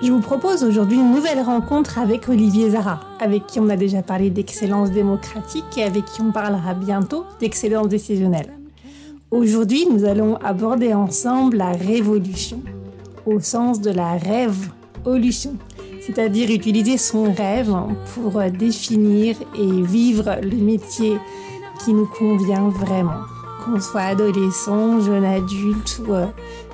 [0.00, 4.00] Je vous propose aujourd'hui une nouvelle rencontre avec Olivier Zara, avec qui on a déjà
[4.00, 8.52] parlé d'excellence démocratique et avec qui on parlera bientôt d'excellence décisionnelle.
[9.32, 12.62] Aujourd'hui, nous allons aborder ensemble la révolution,
[13.26, 15.56] au sens de la rêve-olution,
[16.00, 17.74] c'est-à-dire utiliser son rêve
[18.14, 21.18] pour définir et vivre le métier
[21.84, 23.22] qui nous convient vraiment,
[23.64, 26.26] qu'on soit adolescent, jeune adulte ou euh,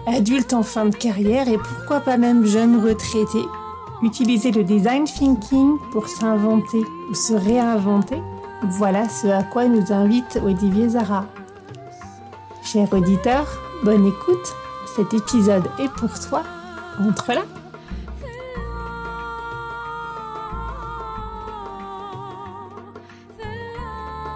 [0.07, 3.45] adulte en fin de carrière et pourquoi pas même jeune retraité,
[4.03, 8.21] utiliser le design thinking pour s'inventer ou se réinventer,
[8.63, 11.27] voilà ce à quoi nous invite Olivier Zara.
[12.63, 13.47] Cher auditeur,
[13.83, 14.55] bonne écoute,
[14.97, 16.43] cet épisode est pour toi,
[17.07, 17.43] entre là.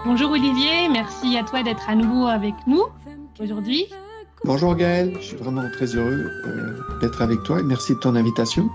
[0.05, 2.83] Bonjour Olivier, merci à toi d'être à nouveau avec nous
[3.39, 3.85] aujourd'hui.
[4.45, 8.15] Bonjour Gaël, je suis vraiment très heureux euh, d'être avec toi et merci de ton
[8.15, 8.69] invitation.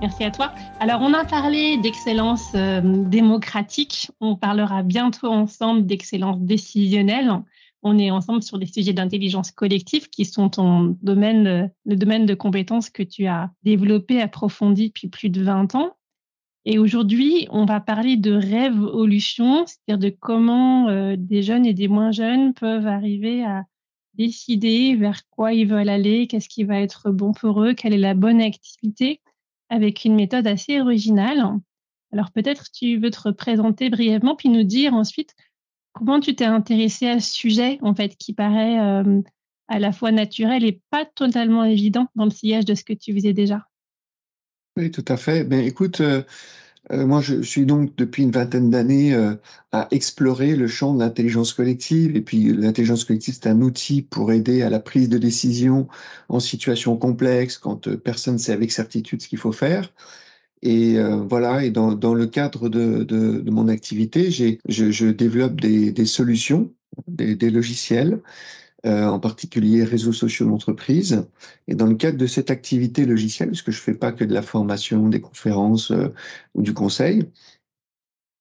[0.00, 0.52] Merci à toi.
[0.80, 4.10] Alors, on a parlé d'excellence euh, démocratique.
[4.20, 7.30] On parlera bientôt ensemble d'excellence décisionnelle.
[7.82, 12.34] On est ensemble sur des sujets d'intelligence collective qui sont ton domaine, le domaine de
[12.34, 15.92] compétences que tu as développé, approfondi depuis plus de 20 ans.
[16.64, 21.88] Et aujourd'hui, on va parler de révolution, c'est-à-dire de comment euh, des jeunes et des
[21.88, 23.64] moins jeunes peuvent arriver à
[24.18, 27.98] décider vers quoi ils veulent aller, qu'est-ce qui va être bon pour eux, quelle est
[27.98, 29.20] la bonne activité,
[29.68, 31.42] avec une méthode assez originale.
[32.12, 35.34] Alors peut-être tu veux te représenter brièvement, puis nous dire ensuite
[35.92, 39.20] comment tu t'es intéressé à ce sujet, en fait, qui paraît euh,
[39.68, 43.12] à la fois naturel et pas totalement évident dans le sillage de ce que tu
[43.12, 43.66] faisais déjà.
[44.76, 45.44] Oui, tout à fait.
[45.44, 46.22] Ben, écoute, euh,
[46.92, 49.34] euh, moi, je suis donc depuis une vingtaine d'années euh,
[49.72, 52.16] à explorer le champ de l'intelligence collective.
[52.16, 55.88] Et puis, l'intelligence collective, c'est un outil pour aider à la prise de décision
[56.28, 59.92] en situation complexe, quand euh, personne ne sait avec certitude ce qu'il faut faire.
[60.62, 66.04] Et voilà, et dans, le cadre de, de, mon activité, je, je, développe des, des
[66.04, 66.72] solutions,
[67.06, 68.20] des logiciels
[68.86, 71.26] euh, en particulier réseaux sociaux d'entreprise.
[71.66, 74.32] Et dans le cadre de cette activité logicielle, puisque je ne fais pas que de
[74.32, 76.14] la formation, des conférences euh,
[76.54, 77.24] ou du conseil,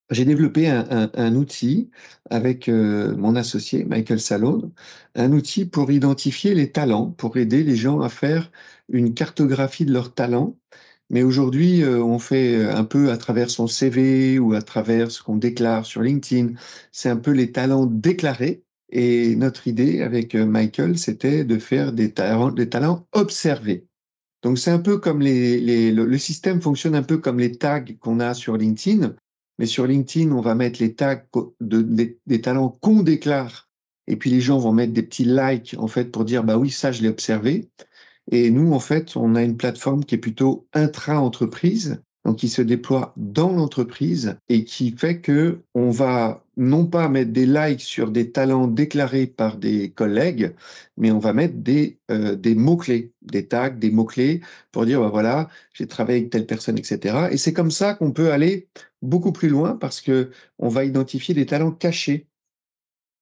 [0.10, 1.90] j'ai développé un, un, un, outil
[2.30, 4.72] avec euh, mon associé Michael Salone,
[5.16, 8.52] un outil pour identifier les talents, pour aider les gens à faire
[8.90, 10.56] une cartographie de leurs talents.
[11.10, 15.24] Mais aujourd'hui, euh, on fait un peu à travers son CV ou à travers ce
[15.24, 16.54] qu'on déclare sur LinkedIn.
[16.92, 21.92] C'est un peu les talents déclarés et notre idée avec euh, Michael, c'était de faire
[21.92, 22.70] des talents, des
[23.12, 23.86] observés.
[24.44, 28.20] Donc c'est un peu comme les, le, système fonctionne un peu comme les tags qu'on
[28.20, 29.16] a sur LinkedIn,
[29.58, 31.24] mais sur LinkedIn on va mettre les tags
[31.60, 31.82] de,
[32.26, 33.68] des, talents qu'on déclare,
[34.06, 36.70] et puis les gens vont mettre des petits likes en fait pour dire bah oui
[36.70, 37.70] ça je l'ai observé.
[38.32, 42.62] Et nous en fait on a une plateforme qui est plutôt intra-entreprise donc qui se
[42.62, 48.12] déploie dans l'entreprise et qui fait que on va non pas mettre des likes sur
[48.12, 50.54] des talents déclarés par des collègues,
[50.98, 54.42] mais on va mettre des, euh, des mots-clés, des tags, des mots-clés
[54.74, 57.30] pour dire, bah voilà, j'ai travaillé avec telle personne, etc.
[57.32, 58.68] Et c'est comme ça qu'on peut aller
[59.02, 60.30] beaucoup plus loin parce que
[60.60, 62.28] on va identifier des talents cachés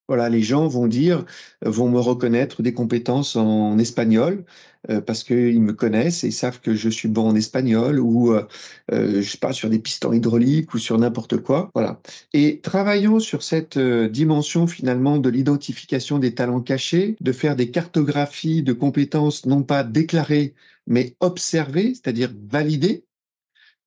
[0.07, 1.25] voilà, les gens vont dire,
[1.63, 4.45] vont me reconnaître des compétences en espagnol
[4.89, 8.47] euh, parce qu'ils me connaissent et savent que je suis bon en espagnol ou euh,
[8.91, 11.71] euh je parle sur des pistons hydrauliques ou sur n'importe quoi.
[11.73, 11.99] Voilà.
[12.33, 17.71] Et travaillant sur cette euh, dimension finalement de l'identification des talents cachés, de faire des
[17.71, 20.53] cartographies de compétences non pas déclarées
[20.87, 23.04] mais observées, c'est-à-dire validées,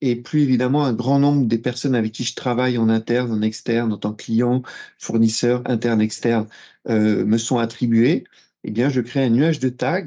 [0.01, 3.43] et plus évidemment un grand nombre des personnes avec qui je travaille en interne, en
[3.43, 4.63] externe, en tant que client,
[4.99, 6.47] fournisseur, interne, externe,
[6.89, 8.25] euh, me sont attribués,
[8.65, 10.05] eh bien, je crée un nuage de tags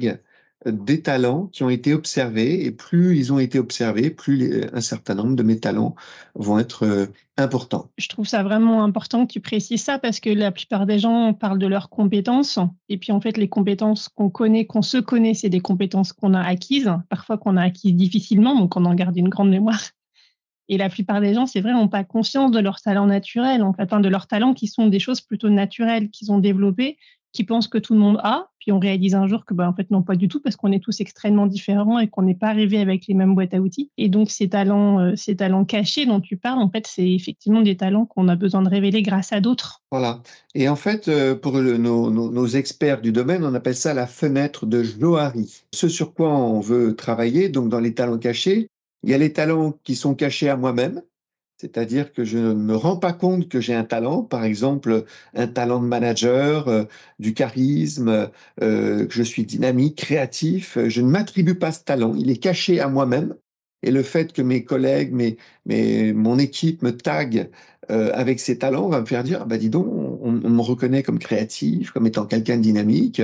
[0.66, 5.14] des talents qui ont été observés et plus ils ont été observés, plus un certain
[5.14, 5.94] nombre de mes talents
[6.34, 7.06] vont être euh,
[7.36, 7.90] importants.
[7.98, 11.34] Je trouve ça vraiment important que tu précises ça parce que la plupart des gens
[11.34, 15.34] parlent de leurs compétences et puis en fait les compétences qu'on connaît, qu'on se connaît,
[15.34, 19.16] c'est des compétences qu'on a acquises, parfois qu'on a acquises difficilement, donc on en garde
[19.16, 19.80] une grande mémoire.
[20.68, 23.72] Et la plupart des gens, c'est vrai, n'ont pas conscience de leurs talents naturels, en
[23.72, 26.96] fait, de leurs talents qui sont des choses plutôt naturelles qu'ils ont développées,
[27.32, 28.48] qui pensent que tout le monde a.
[28.58, 30.70] Puis on réalise un jour que, ben, en fait, non, pas du tout, parce qu'on
[30.70, 33.90] est tous extrêmement différents et qu'on n'est pas arrivé avec les mêmes boîtes à outils.
[33.98, 37.62] Et donc, ces talents, euh, ces talents cachés dont tu parles, en fait, c'est effectivement
[37.62, 39.82] des talents qu'on a besoin de révéler grâce à d'autres.
[39.90, 40.22] Voilà.
[40.54, 44.66] Et en fait, euh, pour nos, nos, experts du domaine, on appelle ça la fenêtre
[44.66, 45.64] de Johari.
[45.74, 48.68] Ce sur quoi on veut travailler, donc dans les talents cachés,
[49.02, 51.02] il y a les talents qui sont cachés à moi-même,
[51.62, 55.46] c'est-à-dire que je ne me rends pas compte que j'ai un talent, par exemple un
[55.46, 56.84] talent de manager, euh,
[57.20, 58.30] du charisme,
[58.60, 60.76] euh, que je suis dynamique, créatif.
[60.88, 63.36] Je ne m'attribue pas ce talent, il est caché à moi-même.
[63.84, 65.36] Et le fait que mes collègues, mes,
[65.66, 67.48] mes, mon équipe me tague
[67.90, 70.62] euh, avec ces talents va me faire dire, ah bah dis donc, on, on me
[70.62, 73.22] reconnaît comme créatif, comme étant quelqu'un de dynamique.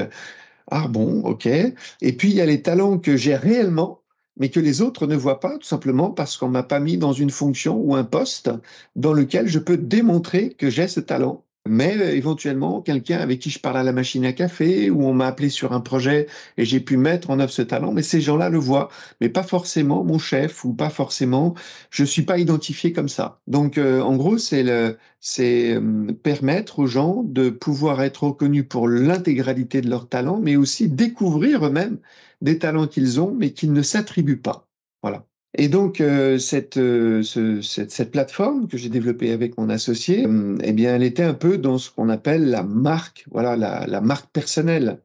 [0.70, 1.46] Ah bon, ok.
[1.46, 4.00] Et puis il y a les talents que j'ai réellement,
[4.38, 7.12] mais que les autres ne voient pas, tout simplement parce qu'on m'a pas mis dans
[7.12, 8.50] une fonction ou un poste
[8.96, 13.50] dans lequel je peux démontrer que j'ai ce talent mais euh, éventuellement quelqu'un avec qui
[13.50, 16.26] je parle à la machine à café ou on m'a appelé sur un projet
[16.56, 18.88] et j'ai pu mettre en œuvre ce talent, mais ces gens-là le voient,
[19.20, 21.54] mais pas forcément mon chef ou pas forcément,
[21.90, 23.40] je suis pas identifié comme ça.
[23.46, 29.80] Donc euh, en gros, c'est euh, permettre aux gens de pouvoir être reconnus pour l'intégralité
[29.80, 31.98] de leur talent, mais aussi découvrir eux-mêmes
[32.40, 34.68] des talents qu'ils ont, mais qu'ils ne s'attribuent pas.
[35.02, 35.24] Voilà.
[35.54, 40.58] Et donc, euh, cette, euh, cette, cette, plateforme que j'ai développée avec mon associé, euh,
[40.62, 44.30] eh bien, elle était un peu dans ce qu'on appelle la marque, voilà, la, marque
[44.30, 45.02] personnelle.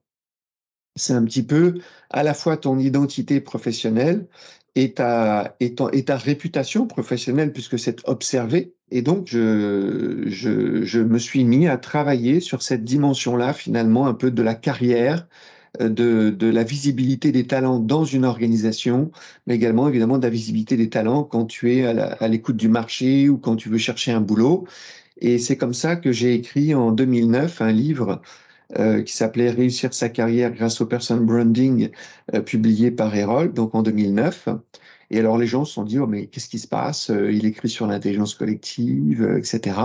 [0.95, 1.75] C'est un petit peu
[2.10, 4.28] à la fois ton identité professionnelle
[4.75, 5.56] et ta,
[6.10, 8.75] réputation professionnelle, puisque c'est observé.
[8.92, 14.30] Et donc, je, je, me suis mis à travailler sur cette dimension-là, finalement, un peu
[14.30, 15.28] de la carrière,
[15.80, 19.12] de, de, la visibilité des talents dans une organisation,
[19.48, 23.30] mais également évidemment de la visibilité des talents quand tu es à l'écoute du marché
[23.30, 24.66] ou quand tu veux chercher un boulot.
[25.20, 28.22] Et c'est comme ça que j'ai écrit en 2009 un livre
[28.78, 31.90] euh, qui s'appelait Réussir sa carrière grâce au person branding,
[32.34, 34.50] euh, publié par Erol, donc en 2009.
[35.12, 37.10] Et alors les gens se sont dit, oh, mais qu'est-ce qui se passe?
[37.10, 39.75] Il écrit sur l'intelligence collective, etc.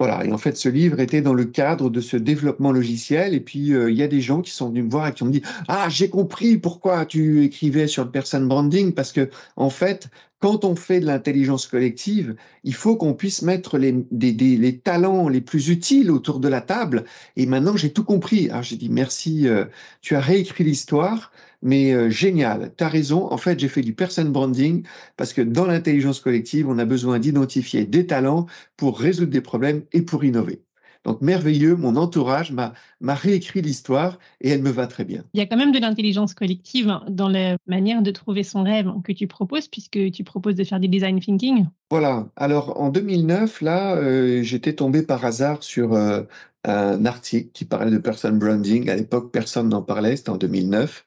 [0.00, 3.32] Voilà, et en fait, ce livre était dans le cadre de ce développement logiciel.
[3.32, 5.22] Et puis, euh, il y a des gens qui sont venus me voir et qui
[5.22, 9.70] ont dit Ah, j'ai compris pourquoi tu écrivais sur le person branding, parce que, en
[9.70, 10.08] fait,
[10.44, 15.40] quand on fait de l'intelligence collective, il faut qu'on puisse mettre les, les, talents les
[15.40, 17.04] plus utiles autour de la table.
[17.36, 18.50] Et maintenant, j'ai tout compris.
[18.50, 19.64] Alors, j'ai dit Merci, euh,
[20.02, 21.32] tu as réécrit l'histoire
[21.62, 23.32] mais euh, génial, tu as raison.
[23.32, 24.84] En fait, j'ai fait du person branding
[25.16, 28.44] parce que dans l'intelligence collective, on a besoin d'identifier des talents
[28.76, 30.62] pour résoudre des problèmes et pour innover.
[31.04, 35.24] Donc merveilleux, mon entourage m'a réécrit l'histoire et elle me va très bien.
[35.34, 38.90] Il y a quand même de l'intelligence collective dans la manière de trouver son rêve
[39.04, 41.66] que tu proposes, puisque tu proposes de faire du design thinking.
[41.90, 42.28] Voilà.
[42.36, 46.22] Alors en 2009, là, euh, j'étais tombé par hasard sur euh,
[46.64, 48.88] un article qui parlait de person branding.
[48.88, 51.04] À l'époque, personne n'en parlait, c'était en 2009.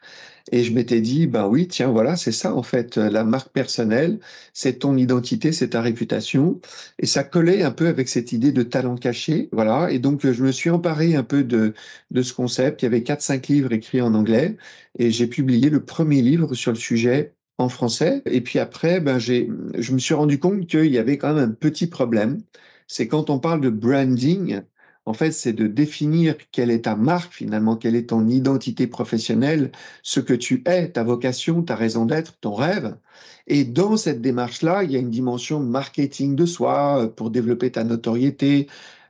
[0.52, 4.20] Et je m'étais dit, ben oui, tiens, voilà, c'est ça en fait, la marque personnelle,
[4.54, 6.62] c'est ton identité, c'est ta réputation.
[7.00, 9.92] Et ça collait un peu avec cette idée de talent caché, voilà.
[9.92, 11.74] Et donc, je me suis emparé un peu de,
[12.12, 12.82] de ce concept.
[12.82, 14.56] Il y avait quatre, cinq livres écrits en anglais
[14.98, 18.22] et j'ai publié le premier livre sur le sujet en français.
[18.26, 21.50] Et puis après, ben, j'ai, je me suis rendu compte qu'il y avait quand même
[21.50, 22.42] un petit problème.
[22.88, 24.62] C'est quand on parle de branding,
[25.08, 29.72] en fait, c'est de définir quelle est ta marque finalement, quelle est ton identité professionnelle,
[30.04, 32.98] ce que tu es, ta vocation, ta raison d'être, ton rêve.
[33.48, 37.72] Et dans cette démarche-là, il y a une dimension marketing de soi euh, pour développer
[37.72, 38.68] ta notoriété,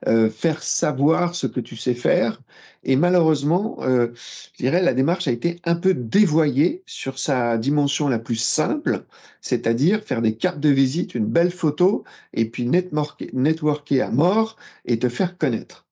[0.08, 2.44] euh, faire savoir ce que tu sais faire.
[2.84, 8.08] Et malheureusement, euh, je dirais, la démarche a été un peu dévoyée sur sa dimension
[8.08, 9.06] la plus simple,
[9.42, 12.04] c'est-à-dire faire des cartes de visite, une belle photo,
[12.36, 15.87] et puis networker à mort et te faire connaître.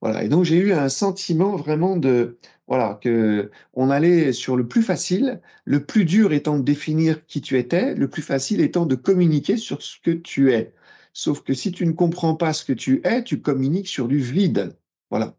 [0.00, 0.24] Voilà.
[0.24, 2.38] Et donc j'ai eu un sentiment vraiment de
[2.68, 7.40] voilà que on allait sur le plus facile, le plus dur étant de définir qui
[7.40, 10.72] tu étais, le plus facile étant de communiquer sur ce que tu es.
[11.12, 14.18] Sauf que si tu ne comprends pas ce que tu es, tu communiques sur du
[14.18, 14.76] vide.
[15.10, 15.36] Voilà.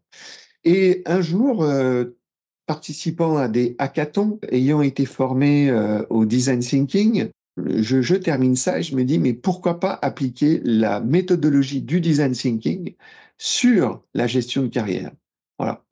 [0.64, 2.16] Et un jour, euh,
[2.66, 8.82] participant à des hackathons, ayant été formé euh, au design thinking, je, termine ça et
[8.82, 12.94] je me dis, mais pourquoi pas appliquer la méthodologie du design thinking
[13.38, 15.12] sur la gestion de carrière?
[15.58, 15.84] Voilà.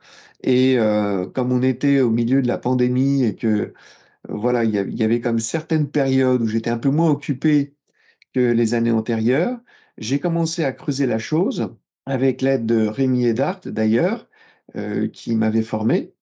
[0.42, 3.74] Et euh, comme on était au milieu de la pandémie et que
[4.28, 7.74] voilà, il y, avait comme certaines périodes où j'étais un peu moins occupé
[8.34, 9.58] que les années antérieures,
[9.98, 11.74] j'ai commencé à creuser la chose
[12.06, 14.28] avec l'aide de Rémi Edart d'ailleurs,
[14.76, 16.14] euh, qui m'avait formé,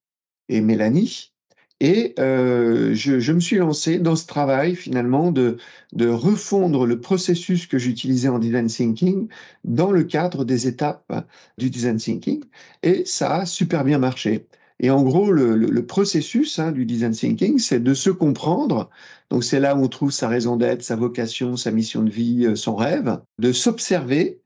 [0.49, 1.33] et Mélanie.
[1.79, 5.57] Et euh, je, me suis lancé dans ce travail finalement de,
[5.93, 9.27] de refondre le processus que j'utilisais en design thinking
[9.63, 11.27] dans le cadre des étapes
[11.59, 12.43] du design thinking.
[12.81, 14.47] Et ça a super bien marché.
[14.79, 18.89] Et en gros, le, le, processus hein, du design thinking, c'est de se comprendre.
[19.29, 22.45] Donc c'est là où on trouve sa raison d'être, sa vocation, sa mission de vie,
[22.45, 24.39] euh, son rêve, de s'observer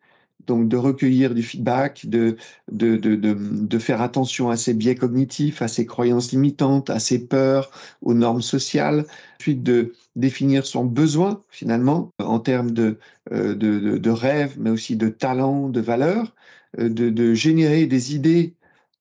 [0.48, 2.38] donc de recueillir du feedback, de,
[2.72, 7.26] de, de, de, faire attention à ses biais cognitifs, à ses croyances limitantes, à ses
[7.26, 7.72] peurs,
[8.02, 9.06] aux normes sociales,
[9.38, 12.98] puis de définir son besoin finalement en termes de,
[13.32, 16.34] euh, de, de, rêve, mais aussi de talent, de valeur,
[16.80, 18.54] euh, de, de générer des idées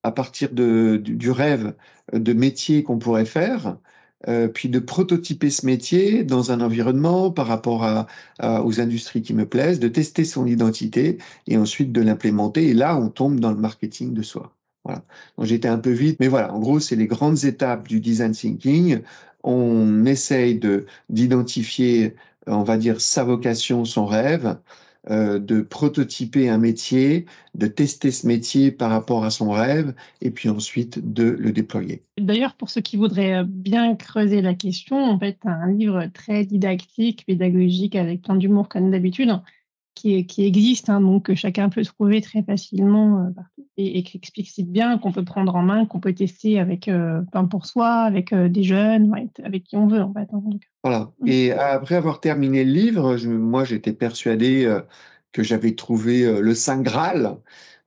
[0.03, 1.73] à partir de, du rêve
[2.11, 3.77] de métiers qu'on pourrait faire,
[4.27, 8.07] euh, puis de prototyper ce métier dans un environnement par rapport à,
[8.63, 12.69] aux industries qui me plaisent, de tester son identité et ensuite de l'implémenter.
[12.69, 14.53] Et là, on tombe dans le marketing de soi.
[14.83, 15.03] Voilà.
[15.37, 18.31] Donc j'étais un peu vite, mais voilà, en gros, c'est les grandes étapes du design
[18.31, 19.01] thinking.
[19.43, 22.15] On essaye de d'identifier,
[22.47, 24.57] on va dire, sa vocation, son rêve,
[25.09, 30.29] euh, de prototyper un métier, de tester ce métier par rapport à son rêve, et
[30.29, 32.03] puis ensuite de le déployer.
[32.19, 36.45] D'ailleurs, pour ceux qui voudraient euh, bien creuser la question, en fait, un livre très
[36.45, 39.31] didactique, pédagogique, avec plein d'humour comme d'habitude,
[39.95, 44.17] qui, qui, existe, hein, donc que chacun peut trouver très facilement euh, partout, et, qui
[44.17, 48.33] explicite bien qu'on peut prendre en main, qu'on peut tester avec, euh, pour soi, avec
[48.33, 50.27] des jeunes, avec qui on veut en fait.
[50.33, 50.41] Hein,
[50.83, 51.11] voilà.
[51.19, 51.27] Mmh.
[51.27, 54.81] Et après avoir terminé le livre, moi j'étais persuadé euh,
[55.31, 57.37] que j'avais trouvé euh, le Saint Graal.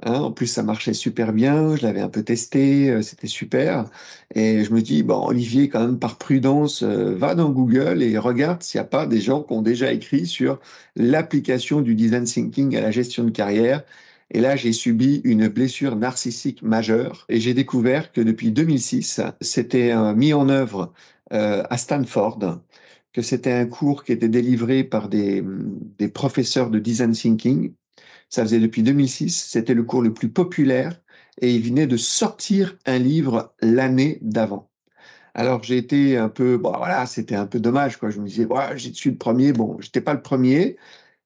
[0.04, 0.20] Hein.
[0.20, 1.76] En plus, ça marchait super bien.
[1.76, 3.87] Je l'avais un peu testé, euh, c'était super.
[4.34, 8.62] Et je me dis, bon, Olivier, quand même, par prudence, va dans Google et regarde
[8.62, 10.61] s'il n'y a pas des gens qui ont déjà écrit sur
[10.96, 13.82] l'application du design thinking à la gestion de carrière.
[14.30, 19.94] Et là, j'ai subi une blessure narcissique majeure et j'ai découvert que depuis 2006, c'était
[20.14, 20.92] mis en œuvre
[21.30, 22.61] à Stanford
[23.12, 25.42] que c'était un cours qui était délivré par des
[26.12, 27.73] professeurs de design thinking.
[28.31, 31.00] Ça faisait depuis 2006, c'était le cours le plus populaire
[31.40, 34.71] et il venait de sortir un livre l'année d'avant.
[35.35, 38.11] Alors j'ai été un peu, bon voilà, c'était un peu dommage quoi.
[38.11, 39.52] Je me disais, ouais, j'ai suis le premier.
[39.52, 40.76] Bon, j'étais pas le premier.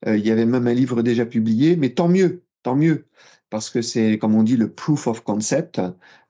[0.06, 3.06] Euh, il y avait même un livre déjà publié, mais tant mieux, tant mieux
[3.50, 5.80] parce que c'est, comme on dit, le proof of concept.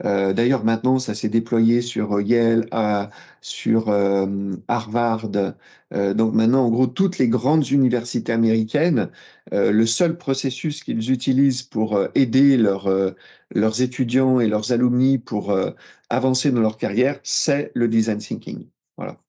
[0.05, 3.07] Euh, D'ailleurs, maintenant, ça s'est déployé sur Yale, euh,
[3.41, 5.31] sur euh, Harvard.
[5.95, 9.11] Euh, donc maintenant, en gros, toutes les grandes universités américaines,
[9.53, 12.89] euh, le seul processus qu'ils utilisent pour aider leurs
[13.55, 15.57] leurs étudiants et leurs alumni pour
[16.11, 18.67] avancer dans leur carrière, c'est le design thinking.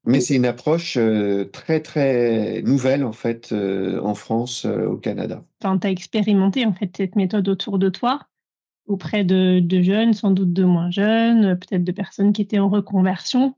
[0.05, 4.97] Mais c'est une approche euh, très très nouvelle en fait euh, en France, euh, au
[4.97, 5.43] Canada.
[5.61, 8.27] Tu as expérimenté en fait cette méthode autour de toi
[8.87, 13.55] auprès de, jeunes, sans doute de moins jeunes, peut-être de personnes qui étaient en reconversion.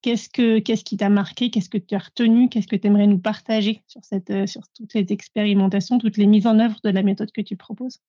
[0.00, 1.50] Qu'est-ce que qu'est-ce qui t'a marqué?
[1.50, 2.48] Qu'est-ce que tu as retenu?
[2.48, 6.46] Qu'est-ce que tu aimerais nous partager sur cette sur toutes les expérimentations, toutes les mises
[6.46, 8.00] en œuvre de la méthode que tu proposes?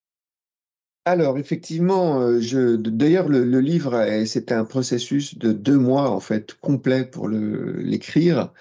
[1.05, 6.19] Alors effectivement, euh, je, d'ailleurs le, le livre, c'était un processus de deux mois en
[6.19, 8.53] fait complet pour l'écrire,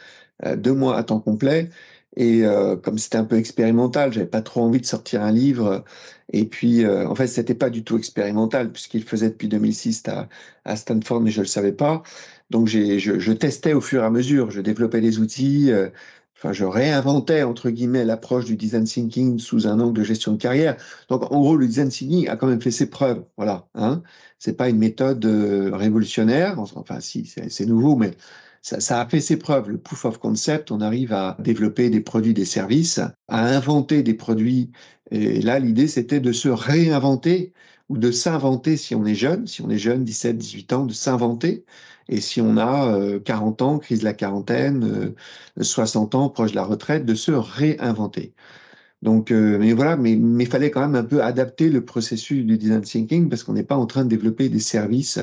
[0.45, 1.71] euh, deux mois à temps complet.
[2.17, 5.85] Et euh, comme c'était un peu expérimental, j'avais pas trop envie de sortir un livre.
[6.33, 10.29] Et puis, en fait, c'était pas du tout expérimental puisqu'il faisait depuis 2006 à,
[10.65, 12.03] à Stanford, mais je le savais pas.
[12.51, 14.51] Donc, je, je, testais au fur et à mesure.
[14.51, 15.71] Je développais des outils
[16.43, 20.39] enfin, je réinventais, entre guillemets, l'approche du design thinking sous un angle de gestion de
[20.39, 20.77] carrière.
[21.09, 23.25] Donc, en gros, le design thinking a quand même fait ses preuves.
[23.37, 23.69] Voilà.
[23.75, 24.03] Hein.
[24.41, 26.59] C'est pas une méthode euh, révolutionnaire.
[26.59, 28.11] Enfin, si, c'est nouveau, mais
[28.61, 29.71] ça, a fait ses preuves.
[29.71, 34.15] Le proof of concept, on arrive à développer des produits, des services, à inventer des
[34.15, 34.73] produits.
[35.13, 37.53] Et là, l'idée, c'était de se réinventer
[37.89, 40.93] ou de s'inventer si on est jeune, si on est jeune, 17, 18 ans, de
[40.93, 41.65] s'inventer
[42.09, 45.15] et si on a 40 euh, ans, crise de la quarantaine,
[45.61, 48.33] 60 euh, ans, proche de la retraite, de se réinventer.
[49.03, 52.57] Donc, euh, mais voilà, mais il fallait quand même un peu adapter le processus du
[52.57, 55.19] design thinking parce qu'on n'est pas en train de développer des services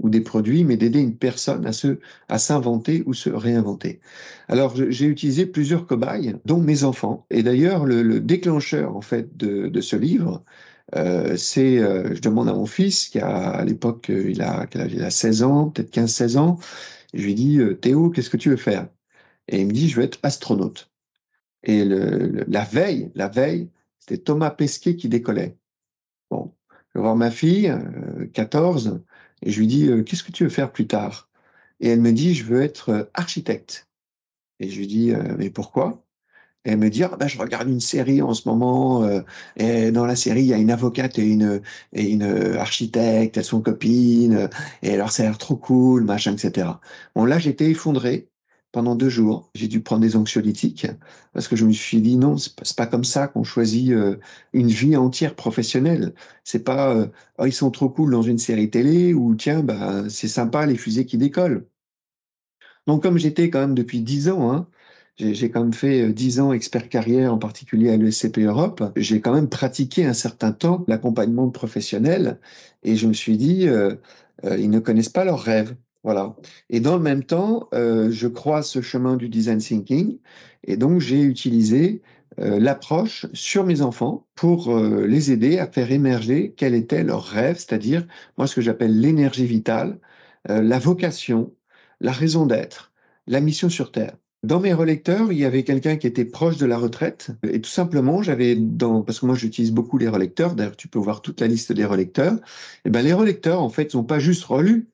[0.00, 1.98] ou des produits, mais d'aider une personne à se,
[2.28, 4.00] à s'inventer ou se réinventer.
[4.48, 7.24] Alors, j'ai utilisé plusieurs cobayes, dont mes enfants.
[7.30, 10.44] Et d'ailleurs, le, le, déclencheur en fait de ce livre,
[10.94, 14.66] euh, c'est, euh, je demande à mon fils, qui a, à l'époque, euh, il a,
[14.74, 16.58] il a 16 ans, peut-être 15-16 ans,
[17.14, 18.88] je lui dis, Théo, qu'est-ce que tu veux faire?
[19.48, 20.90] Et il me dit, je veux être astronaute.
[21.64, 25.56] Et le, la veille, la veille, c'était Thomas Pesquet qui décollait.
[26.30, 27.72] Bon, je vais voir ma fille,
[28.32, 29.02] 14,
[29.42, 31.30] et je lui dis, qu'est-ce que tu veux faire plus tard?
[31.80, 33.88] Et elle me dit, je veux être architecte.
[34.58, 36.02] Et je lui dis, mais pourquoi?
[36.64, 39.20] Et me dire bah, je regarde une série en ce moment euh,
[39.56, 41.60] et dans la série il y a une avocate et une
[41.92, 42.22] et une
[42.58, 44.48] architecte elles sont copines
[44.82, 46.68] et alors ça a l'air trop cool machin etc
[47.14, 48.28] bon là j'étais effondré
[48.72, 49.50] pendant deux jours.
[49.54, 50.86] J'ai dû prendre des anxiolytiques
[51.32, 54.18] parce que je me suis dit non c'est pas, pas comme ça qu'on choisit euh,
[54.52, 56.14] une vie entière professionnelle.
[56.44, 57.06] C'est pas euh,
[57.38, 60.76] oh, ils sont trop cool dans une série télé ou tiens bah c'est sympa les
[60.76, 61.66] fusées qui décollent.
[62.86, 64.68] Donc comme j'étais quand même depuis dix ans hein,
[65.16, 68.82] j'ai quand même fait euh, dix ans expert carrière, en particulier à l'ESCP Europe.
[68.96, 72.38] J'ai quand même pratiqué un certain temps l'accompagnement professionnel
[72.82, 73.94] et je me suis dit, euh,
[74.44, 75.74] euh, ils ne connaissent pas leurs rêves.
[76.04, 76.34] Voilà.
[76.68, 80.18] Et dans le même temps, euh, je crois ce chemin du design thinking
[80.64, 82.02] et donc j'ai utilisé
[82.40, 87.24] euh, l'approche sur mes enfants pour euh, les aider à faire émerger quel était leur
[87.24, 89.98] rêve, c'est-à-dire moi ce que j'appelle l'énergie vitale,
[90.48, 91.54] la vocation,
[92.00, 92.92] la raison d'être,
[93.28, 94.16] la mission sur Terre.
[94.42, 97.30] Dans mes relecteurs, il y avait quelqu'un qui était proche de la retraite.
[97.44, 100.98] Et tout simplement, j'avais dans, parce que moi j'utilise beaucoup les relecteurs, d'ailleurs tu peux
[100.98, 102.38] voir toute la liste des relecteurs, et
[102.86, 104.88] eh ben les relecteurs, en fait, n'ont pas juste relu,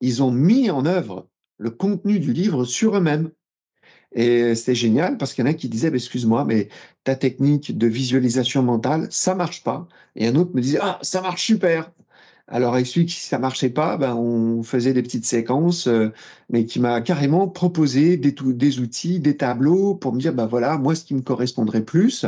[0.00, 3.32] ils ont mis en œuvre le contenu du livre sur eux-mêmes.
[4.12, 6.68] Et c'était génial parce qu'il y en a qui disaient, bah, excuse-moi, mais
[7.04, 9.88] ta technique de visualisation mentale, ça marche pas.
[10.16, 11.92] Et un autre me disait, ah, ça marche super.
[12.50, 16.08] Alors, avec celui qui ça marchait pas, ben, on faisait des petites séquences, euh,
[16.48, 20.78] mais qui m'a carrément proposé des, des, outils, des tableaux pour me dire, ben voilà,
[20.78, 22.24] moi, ce qui me correspondrait plus.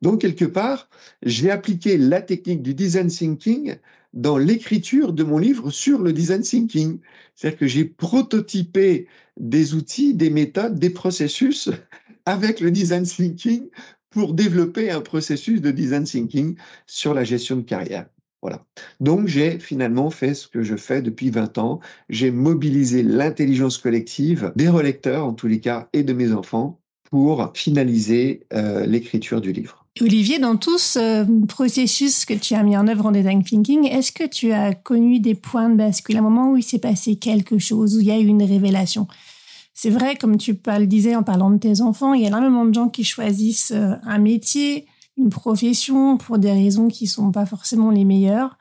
[0.00, 0.88] Donc, quelque part,
[1.22, 3.76] j'ai appliqué la technique du design thinking
[4.14, 6.98] dans l'écriture de mon livre sur le design thinking.
[7.34, 9.06] C'est-à-dire que j'ai prototypé
[9.38, 11.70] des outils, des méthodes, des processus
[12.24, 13.68] avec le design thinking
[14.08, 16.56] pour développer un processus de design thinking
[16.86, 18.06] sur la gestion de carrière.
[18.42, 18.64] Voilà.
[19.00, 21.80] Donc j'ai finalement fait ce que je fais depuis 20 ans.
[22.08, 26.80] J'ai mobilisé l'intelligence collective des relecteurs, en tous les cas, et de mes enfants
[27.10, 29.86] pour finaliser euh, l'écriture du livre.
[30.00, 34.12] Olivier, dans tout ce processus que tu as mis en œuvre en design thinking, est-ce
[34.12, 37.58] que tu as connu des points de bascule, un moment où il s'est passé quelque
[37.58, 39.08] chose, où il y a eu une révélation?
[39.74, 42.64] C'est vrai, comme tu le disais en parlant de tes enfants, il y a énormément
[42.64, 44.86] de gens qui choisissent euh, un métier,
[45.18, 48.56] une profession pour des raisons qui sont pas forcément les meilleures.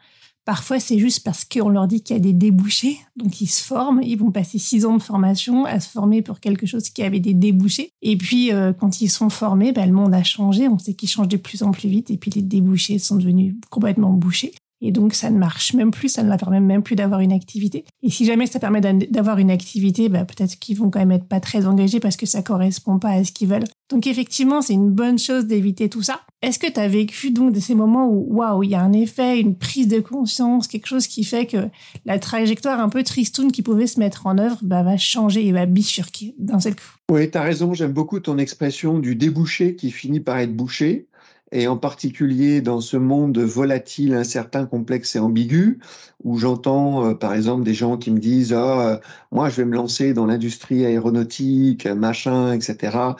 [0.47, 3.61] Parfois, c'est juste parce qu'on leur dit qu'il y a des débouchés, donc ils se
[3.61, 7.03] forment, ils vont passer six ans de formation à se former pour quelque chose qui
[7.03, 7.91] avait des débouchés.
[8.01, 11.09] Et puis, euh, quand ils sont formés, ben, le monde a changé, on sait qu'il
[11.09, 14.53] change de plus en plus vite, et puis les débouchés sont devenus complètement bouchés.
[14.81, 17.31] Et donc, ça ne marche même plus, ça ne leur permet même plus d'avoir une
[17.31, 17.85] activité.
[18.03, 21.27] Et si jamais ça permet d'avoir une activité, bah, peut-être qu'ils vont quand même être
[21.27, 23.65] pas très engagés parce que ça correspond pas à ce qu'ils veulent.
[23.89, 26.21] Donc, effectivement, c'est une bonne chose d'éviter tout ça.
[26.41, 28.93] Est-ce que tu as vécu donc de ces moments où, waouh, il y a un
[28.93, 31.69] effet, une prise de conscience, quelque chose qui fait que
[32.05, 35.51] la trajectoire un peu tristoune qui pouvait se mettre en œuvre bah, va changer et
[35.51, 36.97] va bifurquer d'un seul coup?
[37.11, 37.73] Oui, tu as raison.
[37.73, 41.07] J'aime beaucoup ton expression du débouché qui finit par être bouché
[41.51, 45.79] et en particulier dans ce monde volatile, incertain, complexe et ambigu,
[46.23, 48.99] où j'entends euh, par exemple des gens qui me disent ah,
[49.31, 53.15] moi je vais me lancer dans l'industrie aéronautique, machin, etc.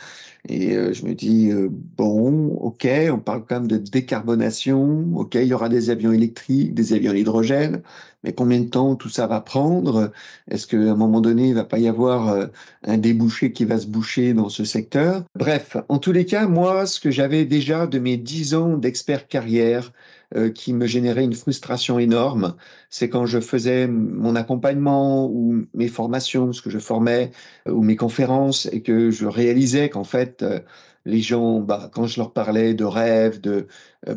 [0.50, 5.36] Et euh, je me dis euh, bon, ok, on parle quand même de décarbonation, ok,
[5.36, 7.82] il y aura des avions électriques, des avions à hydrogène,
[8.28, 10.12] mais combien de temps tout ça va prendre?
[10.52, 12.50] Est-ce qu'à un moment donné, il va pas y avoir
[12.84, 15.24] un débouché qui va se boucher dans ce secteur?
[15.36, 19.30] Bref, en tous les cas, moi, ce que j'avais déjà de mes dix ans d'expert
[19.30, 19.94] carrière,
[20.36, 22.56] euh, qui me générait une frustration énorme,
[22.90, 27.32] c'est quand je faisais mon accompagnement ou mes formations, ce que je formais,
[27.66, 30.60] euh, ou mes conférences, et que je réalisais qu'en fait, euh,
[31.08, 33.68] les gens, bah, quand je leur parlais de rêves, de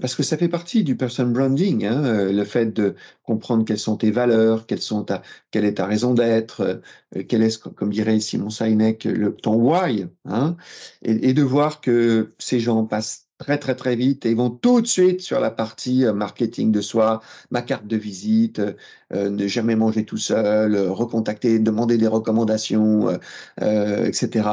[0.01, 3.97] parce que ça fait partie du person branding, hein, le fait de comprendre quelles sont
[3.97, 6.83] tes valeurs, quelles sont ta, quelle est ta raison d'être,
[7.29, 10.57] quel est, comme dirait Simon Sinek, le, ton why, hein,
[11.03, 14.83] et, et de voir que ces gens passent très très très vite et vont tout
[14.83, 18.75] de suite sur la partie euh, marketing de soi, ma carte de visite, euh,
[19.15, 23.19] euh, ne jamais manger tout seul, recontacter, demander des recommandations,
[23.59, 24.49] etc.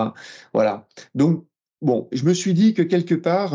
[0.53, 0.87] Voilà.
[1.15, 1.45] Donc
[1.81, 3.53] bon, je me suis dit que quelque part,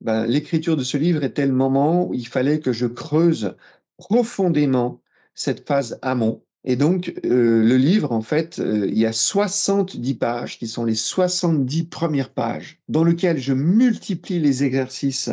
[0.00, 3.56] ben, l'écriture de ce livre était le moment où il fallait que je creuse
[3.96, 5.00] profondément
[5.34, 10.14] cette phase amont et donc, euh, le livre, en fait, euh, il y a 70
[10.14, 15.30] pages qui sont les 70 premières pages dans lesquelles je multiplie les exercices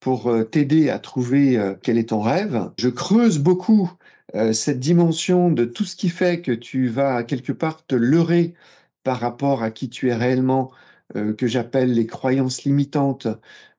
[0.00, 2.70] pour euh, t'aider à trouver quel est ton rêve.
[2.78, 3.90] Je creuse beaucoup
[4.52, 8.54] cette dimension de tout ce qui fait que tu vas quelque part te leurrer
[9.04, 13.28] par rapport à qui tu es réellement, euh, que j'appelle les croyances limitantes,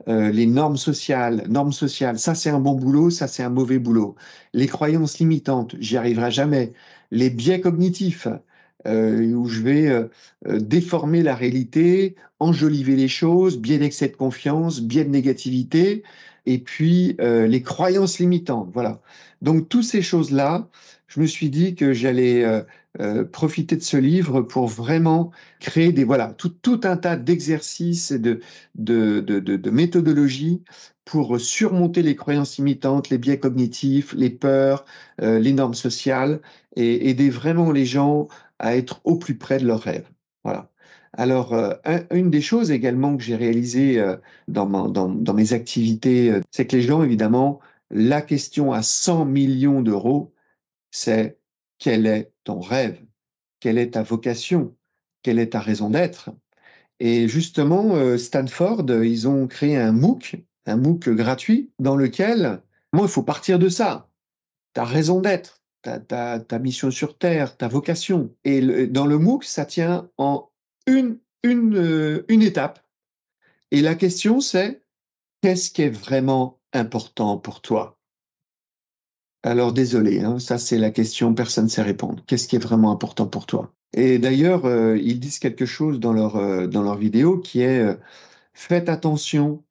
[0.08, 1.44] euh, les normes sociales.
[1.50, 4.16] Normes sociales, ça c'est un bon boulot, ça c'est un mauvais boulot.
[4.54, 6.74] Les croyances limitantes, j'y arriverai jamais.
[7.12, 8.28] Les biais cognitifs,
[8.88, 10.08] euh, où je vais euh,
[10.48, 16.04] euh, déformer la réalité, enjoliver les choses, biais d'excès de confiance, biais de négativité,
[16.46, 18.70] et puis les croyances limitantes.
[18.72, 19.02] Voilà.
[19.42, 20.70] Donc, toutes ces choses-là,
[21.08, 22.46] je me suis dit que j'allais
[23.32, 28.20] profiter de ce livre pour vraiment créer des voilà tout, tout un tas d'exercices et
[28.20, 28.40] de,
[28.76, 30.64] de, de, de, méthodologies
[31.04, 34.86] pour surmonter les croyances limitantes, les biais cognitifs, les peurs,
[35.20, 36.42] les normes sociales
[36.76, 38.28] et aider vraiment les gens
[38.60, 40.10] à être au plus près de leurs rêves.
[40.44, 40.72] Voilà.
[41.18, 41.74] Alors, euh,
[42.12, 46.68] une des choses également que j'ai réalisées euh, dans, dans, dans, mes activités, euh, c'est
[46.68, 50.34] que les gens, évidemment, la question à 100 millions d'euros,
[50.92, 51.40] c'est
[51.80, 52.98] quel est ton rêve
[53.60, 54.76] Quelle est ta vocation
[55.22, 56.30] Quelle est ta raison d'être
[57.00, 62.62] Et justement, Stanford, ils ont créé un MOOC, un MOOC gratuit, dans lequel,
[62.94, 64.10] moi, il faut partir de ça.
[64.74, 68.34] Ta raison d'être, ta, mission sur Terre, ta vocation.
[68.44, 70.50] Et dans le MOOC, ça tient en
[70.90, 72.80] euh, une étape.
[73.72, 74.82] Et la question, c'est
[75.42, 78.00] qu'est-ce qui est vraiment important pour toi?
[79.46, 82.24] Alors désolé, hein, ça c'est la question, personne ne sait répondre.
[82.28, 83.72] Qu'est-ce qui est vraiment important pour toi?
[83.94, 87.98] Et d'ailleurs, euh, ils disent quelque chose dans leur, euh, dans leur vidéo qui est
[88.54, 89.64] faites attention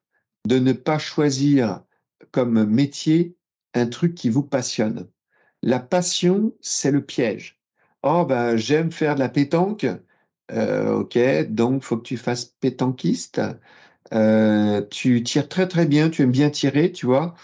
[0.46, 1.82] de ne pas choisir
[2.30, 3.36] comme métier
[3.74, 5.08] un truc qui vous passionne.
[5.62, 7.58] La passion, c'est le piège.
[8.02, 9.86] Oh, ben, j'aime faire de la pétanque.
[10.52, 13.40] Euh, ok, donc faut que tu fasses pétanquiste.
[14.12, 17.34] Euh, tu tires très très bien, tu aimes bien tirer, tu vois.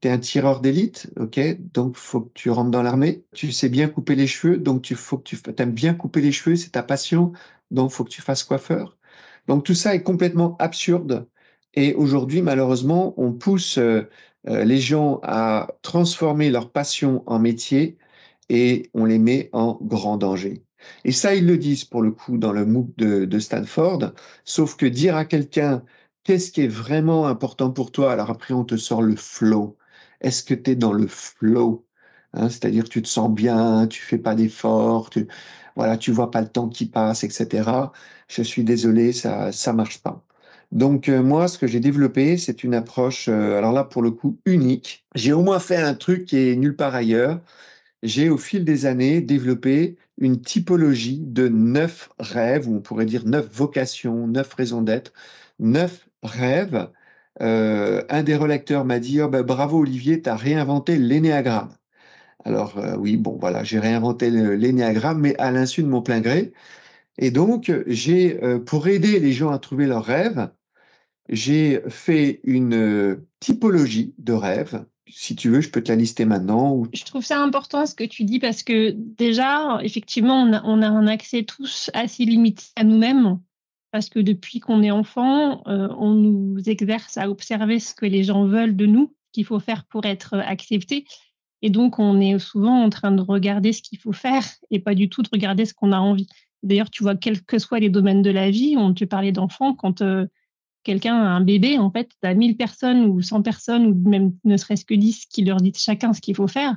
[0.00, 1.40] Tu es un tireur d'élite, ok,
[1.72, 3.24] donc faut que tu rentres dans l'armée.
[3.34, 6.32] Tu sais bien couper les cheveux, donc tu faut que tu aimes bien couper les
[6.32, 7.32] cheveux, c'est ta passion,
[7.70, 8.96] donc faut que tu fasses coiffeur.
[9.48, 11.28] Donc tout ça est complètement absurde.
[11.74, 14.08] Et aujourd'hui, malheureusement, on pousse euh,
[14.48, 17.98] euh, les gens à transformer leur passion en métier
[18.48, 20.64] et on les met en grand danger.
[21.04, 24.12] Et ça, ils le disent pour le coup dans le MOOC de, Stanford,
[24.44, 25.84] sauf que dire à quelqu'un
[26.24, 29.76] qu'est-ce qui est vraiment important pour toi, alors après on te sort le flow.
[30.20, 31.86] Est-ce que tu es dans le flow
[32.34, 35.28] hein, C'est-à-dire tu te sens bien, tu fais pas d'efforts, tu
[35.76, 37.92] voilà, tu vois pas le temps qui passe, etc.
[38.28, 40.24] Je suis désolé, ça ça marche pas.
[40.72, 44.10] Donc euh, moi, ce que j'ai développé, c'est une approche, euh, alors là pour le
[44.12, 45.04] coup unique.
[45.14, 47.40] J'ai au moins fait un truc qui est nulle part ailleurs.
[48.02, 53.26] J'ai au fil des années développé une typologie de neuf rêves, ou on pourrait dire
[53.26, 55.12] neuf vocations, neuf raisons d'être,
[55.58, 56.90] neuf rêves.
[57.42, 61.74] Euh, un des relecteurs m'a dit oh bravo Olivier, tu as réinventé l'énéagramme.
[62.44, 66.52] Alors oui, bon voilà, j'ai réinventé l'énéagramme, mais à l'insu de mon plein gré.
[67.18, 70.50] Et donc, j'ai, pour aider les gens à trouver leurs rêves,
[71.30, 74.84] j'ai fait une euh, typologie de rêves.
[75.06, 76.82] Si tu veux, je peux te la lister maintenant.
[76.92, 81.06] Je trouve ça important ce que tu dis parce que déjà, effectivement, on a, un
[81.06, 83.40] accès tous assez limité à nous-mêmes
[83.90, 88.22] parce que depuis qu'on est enfant, euh, on nous exerce à observer ce que les
[88.22, 91.06] gens veulent de nous, qu'il faut faire pour être accepté.
[91.62, 94.94] Et donc, on est souvent en train de regarder ce qu'il faut faire et pas
[94.94, 96.28] du tout de regarder ce qu'on a envie.
[96.62, 99.74] D'ailleurs, tu vois, quels que soient les domaines de la vie, on te parlait d'enfants,
[99.74, 100.26] quand euh,
[100.84, 104.34] quelqu'un a un bébé, en fait, tu as 1000 personnes ou 100 personnes ou même
[104.44, 106.76] ne serait-ce que 10 qui leur disent chacun ce qu'il faut faire.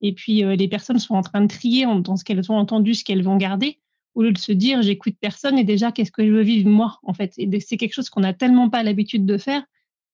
[0.00, 2.94] Et puis, euh, les personnes sont en train de trier dans ce qu'elles ont entendu,
[2.94, 3.80] ce qu'elles vont garder,
[4.14, 6.98] au lieu de se dire j'écoute personne et déjà qu'est-ce que je veux vivre moi,
[7.02, 7.32] en fait?
[7.38, 9.62] Et c'est quelque chose qu'on n'a tellement pas l'habitude de faire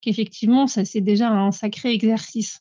[0.00, 2.60] qu'effectivement, ça c'est déjà un sacré exercice.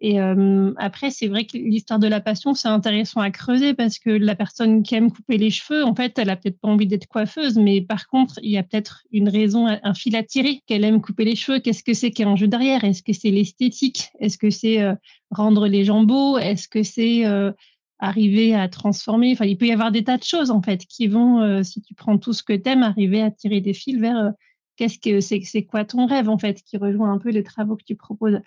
[0.00, 3.98] Et euh, après, c'est vrai que l'histoire de la passion, c'est intéressant à creuser parce
[3.98, 6.86] que la personne qui aime couper les cheveux, en fait, elle a peut-être pas envie
[6.86, 10.62] d'être coiffeuse, mais par contre, il y a peut-être une raison, un fil à tirer
[10.66, 11.58] qu'elle aime couper les cheveux.
[11.58, 12.84] Qu'est-ce que c'est qu'il y a en jeu derrière?
[12.84, 14.10] Est-ce que c'est l'esthétique?
[14.20, 14.94] Est-ce que c'est euh,
[15.32, 16.38] rendre les gens beaux?
[16.38, 17.50] Est-ce que c'est euh,
[17.98, 21.08] arriver à transformer Enfin, il peut y avoir des tas de choses en fait qui
[21.08, 24.32] vont, si tu prends tout ce que t'aimes, arriver à tirer des fils vers
[24.76, 27.84] qu'est-ce que c'est, quoi ton rêve en fait, qui rejoint un peu les travaux que
[27.84, 28.40] tu proposes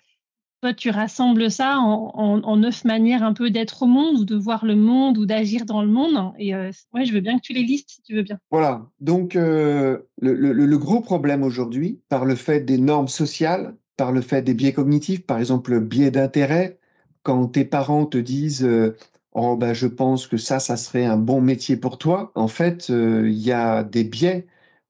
[0.62, 4.64] toi, tu rassembles ça en, neuf manières un peu d'être au monde ou de voir
[4.64, 6.32] le monde ou d'agir dans le monde.
[6.38, 8.38] Et euh, ouais, je veux bien que tu les listes si tu veux bien.
[8.52, 8.86] Voilà.
[9.00, 14.42] Donc, euh, le, gros problème aujourd'hui, par le fait des normes sociales, par le fait
[14.42, 16.78] des biais cognitifs, par exemple le biais d'intérêt,
[17.24, 18.96] quand tes parents te disent euh,
[19.34, 22.88] Oh, ben, je pense que ça, ça serait un bon métier pour toi, en fait,
[22.90, 24.46] il y a des biais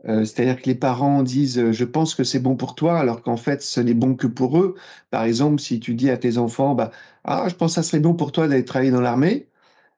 [0.08, 3.22] euh, c'est-à-dire que les parents disent euh, je pense que c'est bon pour toi alors
[3.22, 4.74] qu'en fait ce n'est bon que pour eux.
[5.10, 6.90] Par exemple, si tu dis à tes enfants bah
[7.24, 9.48] ah je pense que ça serait bon pour toi d'aller travailler dans l'armée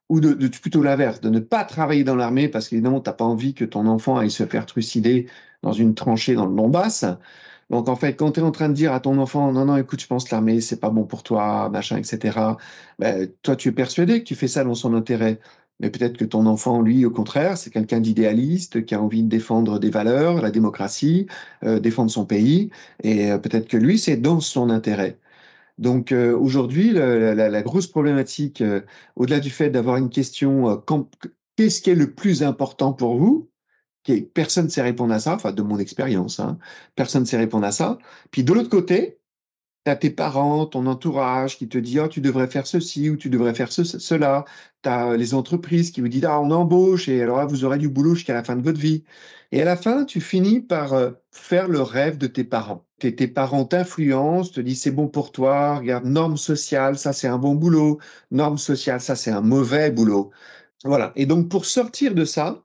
[0.08, 3.14] ou de, de plutôt l'inverse, de ne pas travailler dans l'armée parce qu'évidemment tu n'as
[3.14, 5.28] pas envie que ton enfant aille se faire trucider
[5.62, 7.06] dans une tranchée dans le Donbass.
[7.70, 9.76] Donc en fait, quand tu es en train de dire à ton enfant non non
[9.76, 12.38] écoute je pense que l'armée c'est pas bon pour toi machin etc.
[12.98, 15.40] Ben, toi tu es persuadé que tu fais ça dans son intérêt.
[15.80, 19.28] Mais peut-être que ton enfant, lui, au contraire, c'est quelqu'un d'idéaliste, qui a envie de
[19.28, 21.26] défendre des valeurs, la démocratie,
[21.64, 22.70] euh, défendre son pays.
[23.02, 25.18] Et euh, peut-être que lui, c'est dans son intérêt.
[25.78, 28.62] Donc euh, aujourd'hui, la, grosse problématique,
[29.16, 30.82] au-delà du fait d'avoir une question,
[31.56, 33.50] qu'est-ce qui est le plus important pour vous
[34.34, 36.58] Personne ne sait répondre à ça, enfin de mon expérience, hein,
[36.94, 37.98] personne ne sait répondre à ça.
[38.30, 39.18] Puis de l'autre côté,
[39.84, 43.16] tu as tes parents, ton entourage qui te dit oh, tu devrais faire ceci ou
[43.16, 44.44] tu devrais faire ce, cela.
[44.82, 47.78] Tu as les entreprises qui vous disent ah, on embauche et alors là, vous aurez
[47.78, 49.04] du boulot jusqu'à la fin de votre vie.
[49.52, 52.84] Et à la fin, tu finis par euh, faire le rêve de tes parents.
[52.98, 57.28] Tes, tes parents t'influencent, te disent c'est bon pour toi, regarde, norme sociale, ça c'est
[57.28, 57.98] un bon boulot,
[58.30, 60.30] norme sociale, ça c'est un mauvais boulot.
[60.84, 61.12] Voilà.
[61.16, 62.64] Et donc pour sortir de ça,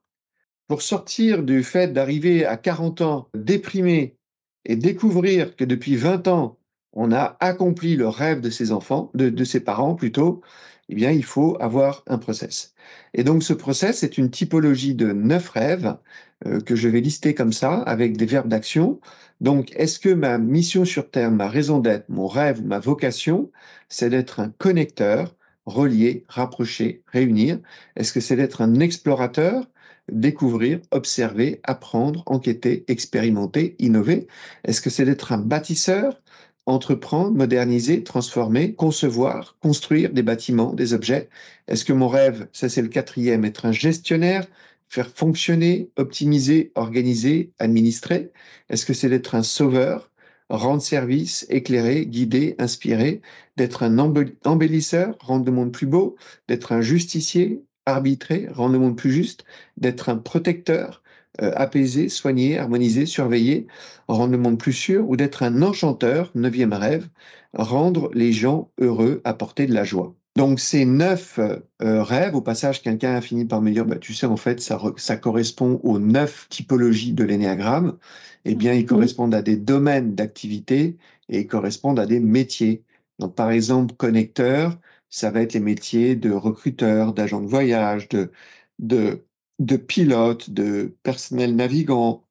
[0.70, 4.18] pour sortir du fait d'arriver à 40 ans déprimé
[4.66, 6.60] et découvrir que depuis 20 ans,
[6.94, 10.42] on a accompli le rêve de ses enfants, de, ses parents plutôt,
[10.88, 12.76] eh bien, il faut avoir un process.
[13.16, 15.98] Et donc, ce process est une typologie de neuf rêves
[16.46, 19.00] euh, que je vais lister comme ça, avec des verbes d'action.
[19.42, 23.52] Donc, est-ce que ma mission sur Terre, ma raison d'être, mon rêve, ma vocation,
[23.88, 27.58] c'est d'être un connecteur, relier, rapprocher, réunir?
[27.96, 29.66] Est-ce que c'est d'être un explorateur
[30.12, 34.28] découvrir, observer, apprendre, enquêter, expérimenter, innover.
[34.64, 36.22] Est-ce que c'est d'être un bâtisseur
[36.70, 41.30] entreprendre, moderniser, transformer, concevoir, construire des bâtiments, des objets?
[41.68, 44.48] Est-ce que mon rêve, ça c'est le quatrième, être un gestionnaire,
[44.88, 48.32] faire fonctionner, optimiser, organiser, administrer?
[48.70, 50.12] Est-ce que c'est d'être un sauveur,
[50.50, 53.22] rendre service, éclairer, guider, inspirer,
[53.58, 53.98] d'être un
[54.46, 56.16] embellisseur, rendre le monde plus beau,
[56.48, 59.46] d'être un justicier, arbitrer, rendre le monde plus juste,
[59.78, 61.04] d'être un protecteur,
[61.42, 63.68] euh, apaiser, soigner, harmoniser, surveiller,
[64.08, 67.08] rendre le monde plus sûr, ou d'être un enchanteur, neuvième rêve,
[67.54, 70.16] rendre les gens heureux, apporter de la joie.
[70.36, 71.60] Donc ces neuf euh,
[72.04, 74.80] rêves, au passage, quelqu'un a fini par me dire, bah, tu sais, en fait, ça,
[74.98, 77.98] ça correspond aux neuf typologies de l'énéagramme.
[78.46, 80.98] Eh bien, ils correspondent à des domaines d'activité
[81.30, 82.84] et ils correspondent à des métiers.
[83.20, 84.78] Donc, par exemple, connecteur,
[85.10, 88.32] ça va être les métiers de recruteur, d'agent de voyage, de,
[88.80, 89.26] de
[89.60, 92.24] de pilote, de personnel navigant.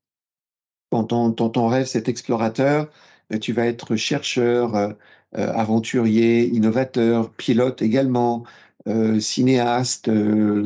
[0.91, 2.91] Quand ton, rêve, c'est explorateur,
[3.31, 4.93] ben, tu vas être chercheur, euh,
[5.37, 8.45] euh, aventurier, innovateur, pilote également,
[8.89, 10.11] euh, cinéaste,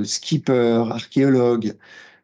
[0.05, 1.77] skipper, archéologue,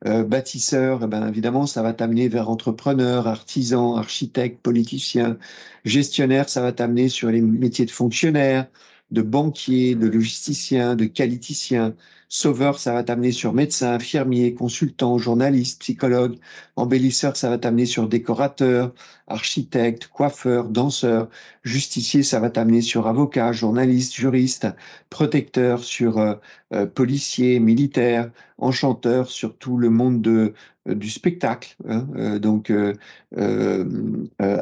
[0.05, 1.01] bâtisseur.
[1.03, 5.39] Eh ben, évidemment, ça va t'amener vers entrepreneur, artisan, architecte, politicien,
[5.85, 6.49] gestionnaire.
[6.49, 8.69] Ça va t'amener sur les métiers de fonctionnaire,
[9.11, 11.95] de banquier, de logisticien, de qualiticien.
[12.31, 16.37] Sauveur, ça va t'amener sur médecin, infirmier, consultant, journaliste, psychologue.
[16.77, 18.93] Embellisseur, ça va t'amener sur décorateur,
[19.29, 21.31] architecte, coiffeur, danseur.
[21.65, 24.67] Justicier, ça va t'amener sur avocat, journaliste, juriste.
[25.09, 26.35] Protecteur, sur euh,
[26.75, 28.31] euh, policier, militaire.
[28.59, 30.53] Enchanteur, sur tout le monde de,
[30.87, 31.77] euh, du spectacle.
[31.89, 32.71] Hein, donc,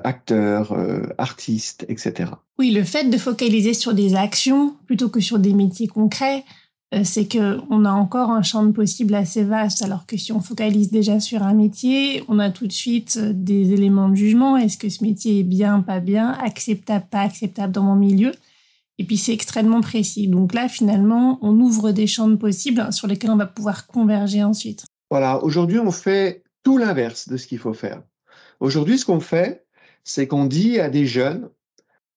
[0.05, 0.76] acteur,
[1.18, 2.31] artiste, etc.
[2.59, 6.65] Oui, le fait de focaliser sur des actions plutôt que sur des métiers concrets, euh,
[6.92, 10.90] c'est qu'on a encore un champ de possibles assez vaste, alors que si on focalise
[10.90, 14.57] déjà sur un métier, on a tout de suite euh, des éléments de jugement.
[14.57, 18.33] Est-ce que ce métier est bien, pas bien, acceptable, pas acceptable dans mon milieu?
[18.99, 20.29] Et puis c'est extrêmement précis.
[20.29, 24.42] Donc là, finalement, on ouvre des champs de possibles sur lesquels on va pouvoir converger
[24.42, 24.85] ensuite.
[25.11, 28.03] Voilà, aujourd'hui, on fait tout l'inverse de ce qu'il faut faire.
[28.61, 29.66] Aujourd'hui, ce qu'on fait,
[30.03, 31.51] c'est qu'on dit à des jeunes,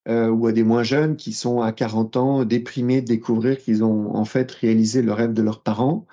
[0.09, 3.83] euh, ou à des moins jeunes qui sont à 40 ans déprimés de découvrir qu'ils
[3.83, 6.07] ont en fait réalisé le rêve de leurs parents.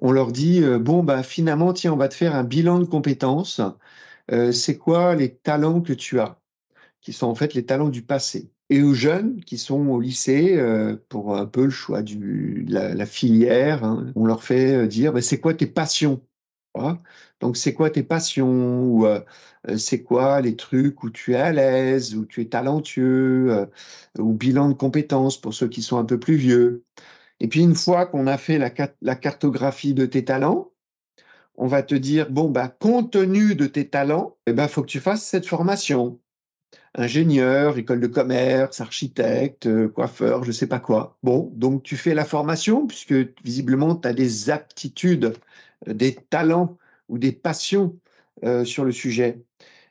[0.00, 2.84] On leur dit euh, bon bah finalement tiens on va te faire un bilan de
[2.86, 3.60] compétences.
[4.32, 6.40] Euh, c'est quoi les talents que tu as,
[7.02, 8.50] qui sont en fait les talents du passé.
[8.70, 10.58] Et aux jeunes qui sont au lycée
[11.10, 15.40] pour un peu le choix de la, filière, hein, on leur fait dire bah, c'est
[15.40, 16.22] quoi tes passions?
[17.40, 18.82] Donc, c'est quoi tes passions?
[18.84, 19.20] Ou euh,
[19.68, 23.66] euh, c'est quoi les trucs où tu es à l'aise, où tu es talentueux, euh,
[24.18, 26.84] ou bilan de compétences pour ceux qui sont un peu plus vieux?
[27.40, 28.70] Et puis, une fois qu'on a fait la,
[29.16, 30.72] cartographie de tes talents,
[31.56, 34.82] on va te dire, bon, bah, compte tenu de tes talents, il eh ben, faut
[34.82, 36.20] que tu fasses cette formation.
[36.96, 41.18] Ingénieur, école de commerce, architecte, coiffeur, je ne sais pas quoi.
[41.22, 45.34] Bon, donc tu fais la formation puisque visiblement tu as des aptitudes
[45.86, 47.96] des talents ou des passions
[48.44, 49.42] euh, sur le sujet.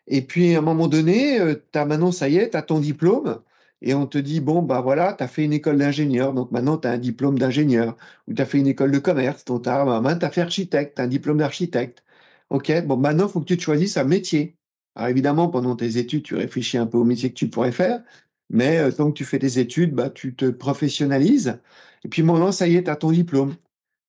[0.07, 2.61] Et puis, à un moment donné, euh, tu as maintenant, ça y est, tu as
[2.61, 3.41] ton diplôme,
[3.81, 6.77] et on te dit, bon, bah voilà, tu as fait une école d'ingénieur, donc maintenant
[6.77, 9.69] tu as un diplôme d'ingénieur, ou tu as fait une école de commerce, donc tu
[9.69, 12.03] as, as fait architecte, un diplôme d'architecte.
[12.49, 14.57] OK, bon, maintenant, il faut que tu choisisses un métier.
[14.95, 18.03] Alors évidemment, pendant tes études, tu réfléchis un peu au métier que tu pourrais faire,
[18.49, 21.59] mais euh, tant que tu fais des études, bah, tu te professionnalises,
[22.05, 23.55] et puis maintenant, ça y est, tu as ton diplôme.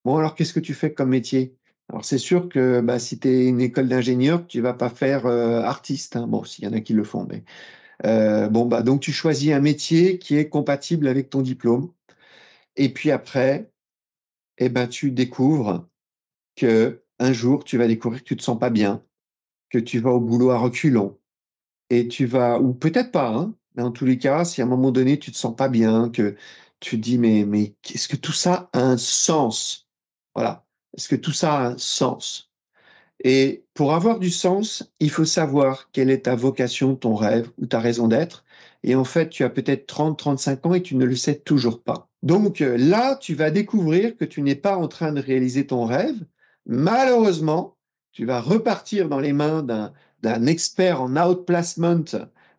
[0.05, 1.57] Bon, alors qu'est-ce que tu fais comme métier?
[1.89, 5.27] Alors c'est sûr que bah, si tu es une école d'ingénieur, tu vas pas faire
[5.27, 6.17] euh, artiste.
[6.17, 6.27] Hein.
[6.27, 7.45] Bon, s'il y en a qui le font, mais
[8.07, 11.93] euh, bon bah donc tu choisis un métier qui est compatible avec ton diplôme.
[12.77, 13.73] Et puis après,
[14.59, 15.89] eh ben tu découvres
[16.57, 19.05] que un jour tu vas découvrir que tu te sens pas bien,
[19.71, 21.19] que tu vas au boulot à reculons,
[21.91, 24.69] et tu vas ou peut-être pas, hein, mais en tous les cas, si à un
[24.69, 26.37] moment donné tu te sens pas bien, que
[26.81, 29.89] tu te dis mais mais est-ce que tout ça a un sens?
[30.35, 30.67] Voilà,
[30.97, 32.51] est-ce que tout ça a un sens?
[33.23, 37.67] Et pour avoir du sens, il faut savoir quelle est ta vocation, ton rêve ou
[37.67, 38.45] ta raison d'être.
[38.83, 41.83] Et en fait, tu as peut-être 30, 35 ans et tu ne le sais toujours
[41.83, 42.09] pas.
[42.23, 45.85] Donc euh, là, tu vas découvrir que tu n'es pas en train de réaliser ton
[45.85, 46.17] rêve.
[46.67, 47.77] Malheureusement,
[48.13, 52.05] tu vas repartir dans les mains d'un expert en outplacement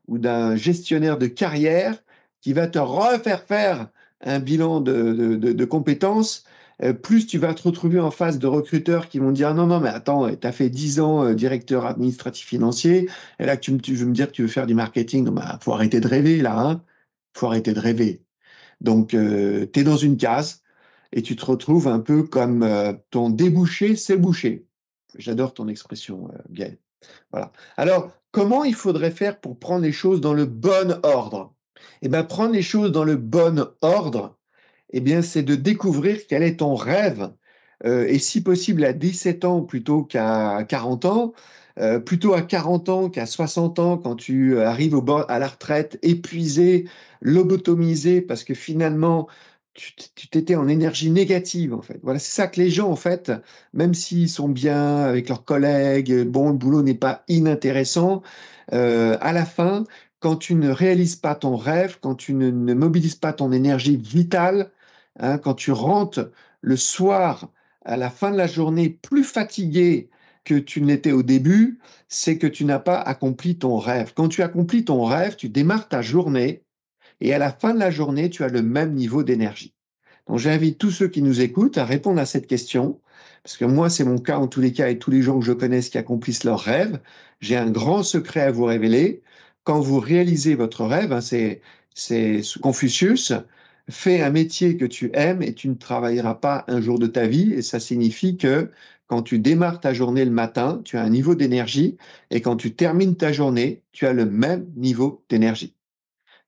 [0.08, 1.98] ou d'un gestionnaire de carrière
[2.42, 3.90] qui va te refaire faire
[4.22, 6.44] un bilan de, de, compétences,
[7.02, 9.90] plus tu vas te retrouver en face de recruteurs qui vont dire non, non, mais
[9.90, 13.10] attends, tu as fait 10 ans euh, directeur administratif financier,
[13.40, 15.74] et là tu, veux me dire que tu veux faire du marketing, non, bah, faut
[15.74, 16.82] arrêter de rêver là, hein
[17.34, 18.24] faut arrêter de rêver.
[18.82, 20.64] Donc, euh, tu es dans une case
[21.12, 22.68] et tu te retrouves un peu comme
[23.10, 24.66] ton débouché, c'est le boucher.
[25.18, 26.78] J'adore ton expression, Gaël.
[27.32, 27.52] Voilà.
[27.78, 31.54] Alors, comment il faudrait faire pour prendre les choses dans le bon ordre?
[32.02, 34.38] Eh bien, prendre les choses dans le bon ordre,
[34.96, 37.32] eh bien, c'est de découvrir quel est ton rêve.
[37.86, 41.34] Euh, et si possible à 17 ans plutôt qu'à 40 ans,
[41.80, 45.50] euh, plutôt à 40 ans qu'à 60 ans quand tu arrives au bord, à la
[45.50, 46.86] retraite épuisé,
[47.22, 49.28] lobotomisé, parce que finalement,
[49.74, 49.94] tu
[50.30, 52.00] t'étais en énergie négative en fait.
[52.02, 53.32] Voilà, c'est ça que les gens en fait,
[53.74, 58.22] même s'ils sont bien avec leurs collègues, bon, le boulot n'est pas inintéressant,
[58.74, 59.84] euh, à la fin,
[60.20, 64.72] quand tu ne réalises pas ton rêve, quand tu ne mobilises pas ton énergie vitale,
[65.20, 66.30] hein, quand tu rentres
[66.62, 67.52] le soir
[67.84, 70.10] à la fin de la journée plus fatigué
[70.44, 74.14] que tu n'étais au début, c'est que tu n'as pas accompli ton rêve.
[74.16, 76.64] Quand tu accomplis ton rêve, tu démarres ta journée
[77.22, 79.74] et à la fin de la journée, tu as le même niveau d'énergie.
[80.28, 83.00] Donc j'invite tous ceux qui nous écoutent à répondre à cette question,
[83.44, 85.46] parce que moi c'est mon cas en tous les cas et tous les gens que
[85.46, 87.00] je connaisse qui accomplissent leurs rêves.
[87.42, 89.22] J'ai un grand secret à vous révéler.
[89.64, 93.34] Quand vous réalisez votre rêve, hein, c'est Confucius,
[93.90, 97.28] fais un métier que tu aimes et tu ne travailleras pas un jour de ta
[97.28, 97.54] vie.
[97.54, 98.72] Et ça signifie que
[99.08, 101.98] quand tu démarres ta journée le matin, tu as un niveau d'énergie
[102.32, 105.76] et quand tu termines ta journée, tu as le même niveau d'énergie.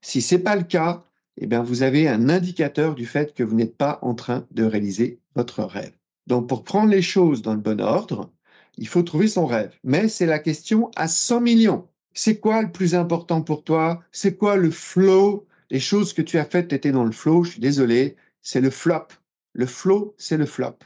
[0.02, 1.04] Si ce n'est pas le cas,
[1.40, 4.64] eh bien, vous avez un indicateur du fait que vous n'êtes pas en train de
[4.64, 5.94] réaliser votre rêve.
[6.26, 8.32] Donc, pour prendre les choses dans le bon ordre,
[8.78, 9.72] il faut trouver son rêve.
[9.84, 11.88] Mais c'est la question à 100 millions.
[12.14, 14.02] C'est quoi le plus important pour toi?
[14.12, 17.52] C'est quoi le flow Les choses que tu as faites, étais dans le flow, je
[17.52, 19.08] suis désolé, c'est le flop.
[19.54, 20.78] Le flow, c'est le flop.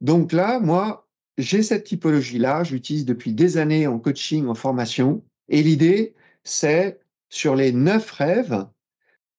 [0.00, 5.22] Donc là, moi, j'ai cette typologie-là, j'utilise depuis des années en coaching, en formation.
[5.48, 8.66] Et l'idée, c'est sur les neuf rêves,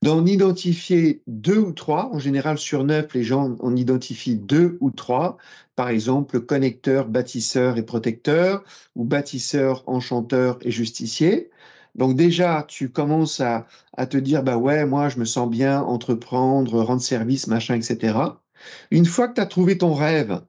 [0.03, 2.09] d'en identifier deux ou trois.
[2.13, 5.37] En général, sur neuf, les gens en identifient deux ou trois.
[5.75, 8.63] Par exemple, connecteur, bâtisseur et protecteur,
[8.95, 11.49] ou bâtisseur, enchanteur et justicier.
[11.95, 13.67] Donc déjà, tu commences à,
[14.09, 18.17] te dire, bah ouais, moi, je me sens bien entreprendre, rendre service, machin, etc.
[18.91, 20.41] Une fois que tu as trouvé ton rêve,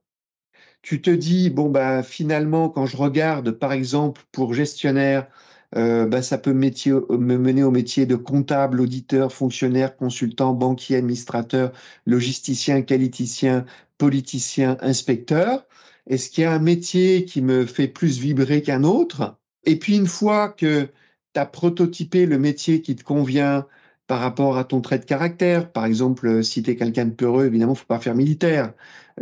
[0.83, 5.29] tu te dis, bon, bah finalement, quand je regarde, par exemple, pour gestionnaire,
[5.77, 11.73] euh, bah, ça peut me mener au métier de comptable, auditeur, fonctionnaire, consultant, banquier, administrateur,
[12.07, 13.65] logisticien, qualiticien,
[13.99, 15.67] politicien, inspecteur.
[16.07, 19.37] Est-ce qu'il y a un métier qui me fait plus vibrer qu'un autre?
[19.65, 20.89] Et puis une fois que
[21.35, 23.67] tu as prototypé le métier qui te convient,
[24.07, 25.71] par rapport à ton trait de caractère.
[25.73, 28.73] Par exemple, euh, si tu es quelqu'un de peureux, évidemment, faut pas faire militaire.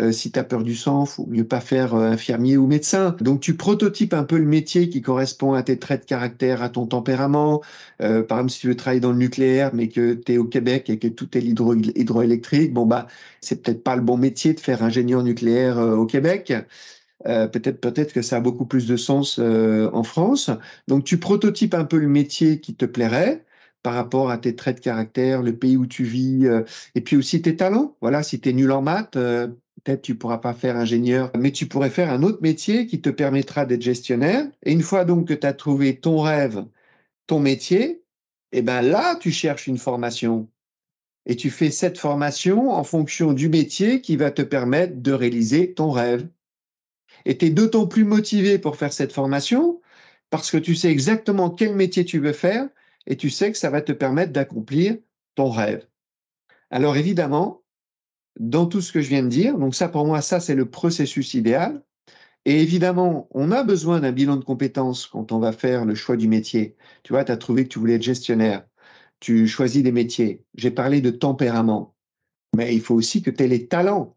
[0.01, 3.15] Euh, si tu as peur du sang, faut mieux pas faire euh, infirmier ou médecin.
[3.21, 6.69] Donc tu prototypes un peu le métier qui correspond à tes traits de caractère, à
[6.71, 7.61] ton tempérament.
[7.99, 10.91] par exemple, si tu veux travailler dans le nucléaire, mais que tu es au Québec
[10.91, 13.07] et que tout est hydroélectrique, bon bah
[13.41, 16.53] c'est peut-être pas le bon métier de faire ingénieur nucléaire au Québec.
[17.25, 20.51] Peut-être peut-être que ça a beaucoup plus de sens en France.
[20.89, 23.45] Donc tu prototypes un peu le métier qui te plairait
[23.83, 26.63] par rapport à tes traits de caractère, le pays où tu vis, euh,
[26.95, 27.97] et puis aussi tes talents.
[28.01, 29.49] Voilà, si tu es nul en maths, euh,
[29.83, 33.11] peut-être tu pourras pas faire ingénieur, mais tu pourrais faire un autre métier qui te
[33.11, 34.47] permettra d'être gestionnaire.
[34.63, 36.65] Et une fois donc que tu as trouvé ton rêve,
[37.27, 38.03] ton métier,
[38.53, 40.49] eh ben là, tu cherches une formation.
[41.27, 45.73] Et tu fais cette formation en fonction du métier qui va te permettre de réaliser
[45.73, 46.29] ton rêve.
[47.25, 49.81] Et tu es d'autant plus motivé pour faire cette formation
[50.31, 52.69] parce que tu sais exactement quel métier tu veux faire
[53.07, 54.97] et tu sais que ça va te permettre d'accomplir
[55.35, 55.87] ton rêve.
[56.71, 57.63] Alors évidemment,
[58.39, 59.59] dans tout ce que je viens de dire.
[59.59, 61.83] Donc ça, pour moi, ça, c'est le processus idéal.
[62.45, 66.17] Et évidemment, on a besoin d'un bilan de compétences quand on va faire le choix
[66.17, 66.77] du métier.
[67.05, 68.67] Tu vois, tu as trouvé que tu voulais être gestionnaire.
[69.21, 70.45] Tu choisis des métiers.
[70.57, 71.95] J'ai parlé de tempérament.
[72.57, 74.17] Mais il faut aussi que tu aies les talents.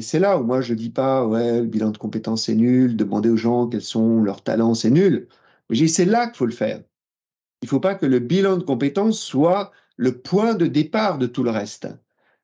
[0.00, 2.96] Et c'est là où moi je dis pas, ouais, le bilan de compétences c'est nul,
[2.96, 5.28] demander aux gens quels sont leurs talents, c'est nul.
[5.68, 6.80] Mais je dis, c'est là qu'il faut le faire.
[7.60, 11.26] Il ne faut pas que le bilan de compétences soit le point de départ de
[11.26, 11.86] tout le reste.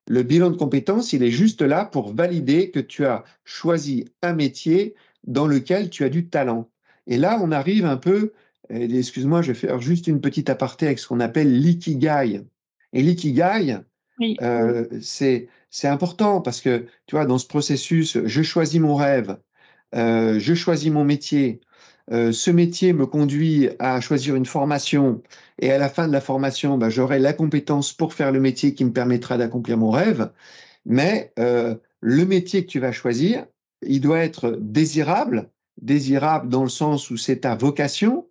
[0.07, 4.33] Le bilan de compétences, il est juste là pour valider que tu as choisi un
[4.33, 4.93] métier
[5.25, 6.69] dans lequel tu as du talent.
[7.07, 8.33] Et là, on arrive un peu,
[8.69, 12.43] excuse-moi, je vais faire juste une petite aparté avec ce qu'on appelle l'ikigai.
[12.93, 13.79] Et l'ikigai,
[14.43, 15.47] euh, c'est
[15.83, 19.37] important parce que, tu vois, dans ce processus, je choisis mon rêve,
[19.95, 21.61] euh, je choisis mon métier,
[22.11, 25.21] euh, ce métier me conduit à choisir une formation
[25.59, 28.73] et à la fin de la formation, bah, j'aurai la compétence pour faire le métier
[28.73, 30.31] qui me permettra d'accomplir mon rêve.
[30.85, 33.45] Mais euh, le métier que tu vas choisir,
[33.81, 35.49] il doit être désirable,
[35.81, 38.27] désirable dans le sens où c'est ta vocation,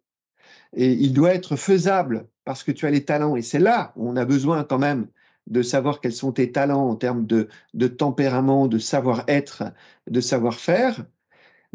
[0.74, 3.36] et il doit être faisable parce que tu as les talents.
[3.36, 5.08] Et c'est là où on a besoin quand même
[5.46, 9.64] de savoir quels sont tes talents en termes de, de tempérament, de savoir-être,
[10.08, 11.04] de savoir-faire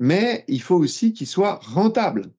[0.01, 2.31] mais il faut aussi qu'il soit rentable.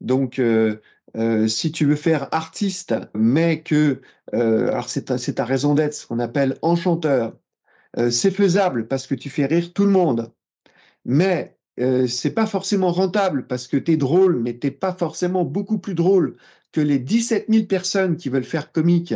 [0.00, 0.80] Donc, euh,
[1.16, 4.00] euh, si tu veux faire artiste, mais que,
[4.34, 7.36] euh, alors c'est ta, ta, raison d'être, ce qu'on appelle enchanteur,
[8.10, 10.30] c'est faisable parce que tu fais rire tout le monde,
[11.06, 11.56] mais
[12.06, 15.94] c'est pas forcément rentable parce que tu es drôle, mais t'es pas forcément beaucoup plus
[15.94, 16.36] drôle
[16.70, 19.14] que les 17 000 personnes qui veulent faire comique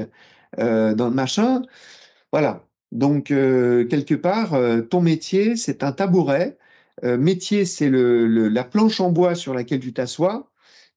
[0.58, 1.62] dans le machin.
[2.32, 2.64] Voilà.
[2.92, 4.56] Donc, quelque part,
[4.90, 6.58] ton métier, c'est un tabouret
[7.04, 10.50] euh, métier, c'est le, la planche en bois sur laquelle tu t'assois.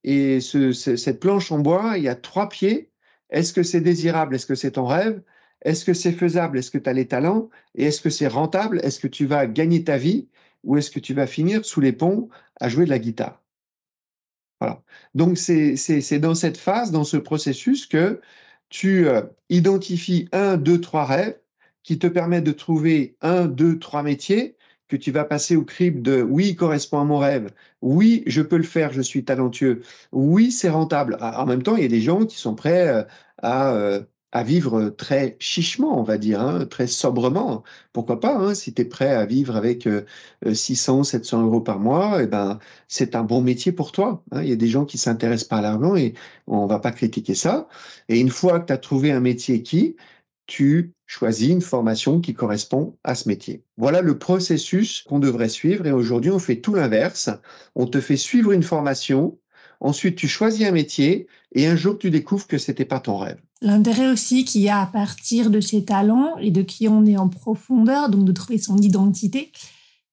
[0.04, 2.92] Et ce, cette planche en bois, il y a trois pieds.
[3.30, 4.36] Est-ce que c'est désirable?
[4.36, 5.22] Est-ce que c'est ton rêve?
[5.64, 6.60] Est-ce que c'est faisable?
[6.60, 7.50] Est-ce que tu as les talents?
[7.74, 8.80] Et est-ce que c'est rentable?
[8.84, 10.28] Est-ce que tu vas gagner ta vie?
[10.64, 12.30] Ou est-ce que tu vas finir sous les ponts
[12.60, 13.42] à jouer de la guitare?
[14.60, 14.84] Voilà.
[15.16, 18.22] Donc c'est dans cette phase, dans ce processus que
[18.76, 21.40] tu euh, identifies un, deux, trois rêves
[21.84, 24.58] qui te permettent de trouver un, deux, trois métiers
[24.90, 27.52] que tu vas passer au crible de oui, correspond à mon rêve,
[27.82, 31.16] oui, je peux le faire, je suis talentueux, oui, c'est rentable.
[31.22, 33.04] Ah, en même temps, il y a des gens qui sont prêts euh,
[33.42, 34.02] à, euh,
[34.36, 37.64] à vivre très chichement, on va dire, hein, très sobrement.
[37.94, 39.88] Pourquoi pas, hein, si tu es prêt à vivre avec
[40.46, 42.60] 600, euh, 700 euros par mois, eh ben,
[42.90, 44.26] c'est un bon métier pour toi.
[44.34, 44.44] Hein.
[44.44, 46.16] Il y a des gens qui s'intéressent pas à l'argent et
[46.48, 47.70] on va pas critiquer ça.
[48.10, 49.96] Et une fois que tu as trouvé un métier qui,
[50.48, 53.64] tu choisis une formation qui correspond à ce métier.
[53.78, 57.30] Voilà le processus qu'on devrait suivre et aujourd'hui on fait tout l'inverse.
[57.74, 59.40] On te fait suivre une formation,
[59.80, 63.40] ensuite tu choisis un métier et un jour tu découvres que c'était pas ton rêve.
[63.62, 67.18] L'intérêt aussi qu'il y a à partir de ses talents et de qui on est
[67.18, 69.52] en profondeur, donc de trouver son identité,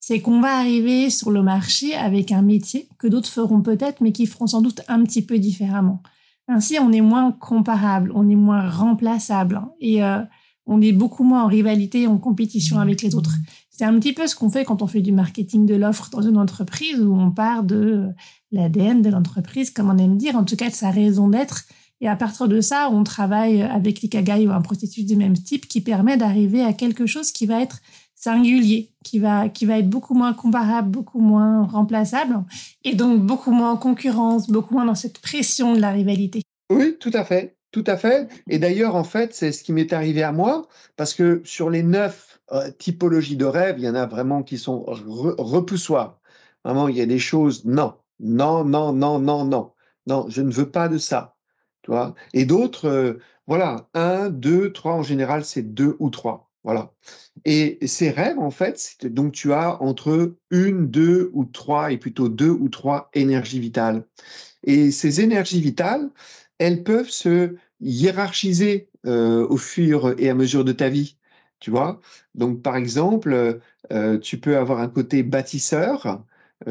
[0.01, 4.12] c'est qu'on va arriver sur le marché avec un métier que d'autres feront peut-être, mais
[4.12, 6.03] qui feront sans doute un petit peu différemment.
[6.49, 10.18] Ainsi, on est moins comparable, on est moins remplaçable et euh,
[10.66, 13.34] on est beaucoup moins en rivalité, en compétition avec les autres.
[13.70, 16.22] C'est un petit peu ce qu'on fait quand on fait du marketing de l'offre dans
[16.22, 18.09] une entreprise où on part de
[18.51, 21.64] l'ADN de l'entreprise, comme on aime dire, en tout cas de sa raison d'être.
[22.03, 25.68] Et à partir de ça, on travaille avec l'Ikagai ou un processus du même type
[25.68, 27.80] qui permet d'arriver à quelque chose qui va être
[28.16, 32.42] singulier, qui va, qui va être beaucoup moins comparable, beaucoup moins remplaçable,
[32.82, 36.42] et donc beaucoup moins en concurrence, beaucoup moins dans cette pression de la rivalité.
[36.70, 37.57] Oui, tout à fait.
[37.70, 38.28] Tout à fait.
[38.50, 41.84] Et d'ailleurs, en fait, c'est ce qui m'est arrivé à moi, parce que sur les
[41.84, 46.18] neuf euh, typologies de rêves, il y en a vraiment qui sont repoussoires.
[46.64, 49.72] Vraiment, il y a des choses, non, non, non, non, non, non,
[50.07, 51.36] non, je ne veux pas de ça.
[51.83, 52.14] Tu vois?
[52.33, 53.14] Et d'autres, euh,
[53.47, 56.51] voilà, un, deux, trois, en général, c'est deux ou trois.
[56.64, 56.93] Voilà.
[57.45, 62.28] Et ces rêves, en fait, donc tu as entre une, deux ou trois, et plutôt
[62.28, 64.07] deux ou trois énergies vitales.
[64.64, 66.11] Et ces énergies vitales,
[66.59, 71.16] elles peuvent se hiérarchiser euh, au fur et à mesure de ta vie.
[71.59, 72.01] Tu vois?
[72.37, 73.61] Donc, par exemple,
[73.93, 76.24] euh, tu peux avoir un côté bâtisseur,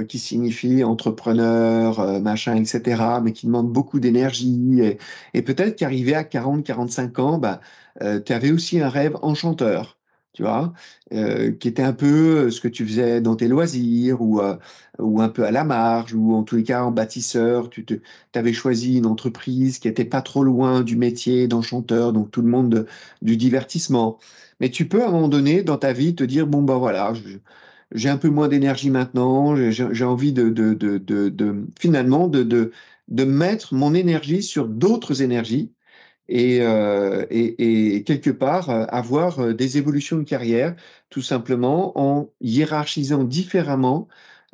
[0.07, 4.81] qui signifie entrepreneur, machin, etc., mais qui demande beaucoup d'énergie.
[5.33, 7.61] Et, peut-être qu'arrivé à 40, 45 ans, bah,
[7.99, 9.97] tu avais aussi un rêve enchanteur
[10.33, 10.73] tu vois,
[11.13, 14.55] euh, qui était un peu ce que tu faisais dans tes loisirs ou, euh,
[14.99, 17.69] ou un peu à la marge ou en tous les cas en bâtisseur.
[17.69, 18.01] Tu
[18.33, 22.47] avais choisi une entreprise qui était pas trop loin du métier d'enchanteur, donc tout le
[22.49, 22.87] monde
[23.21, 24.19] du divertissement.
[24.61, 27.13] Mais tu peux à un moment donné dans ta vie te dire bon ben voilà,
[27.93, 32.71] j'ai un peu moins d'énergie maintenant, j'ai envie de, finalement de,
[33.09, 35.71] mettre mon énergie sur d'autres énergies
[36.27, 40.75] et, et, quelque part avoir des évolutions de carrière,
[41.09, 44.07] tout simplement en hiérarchisant différemment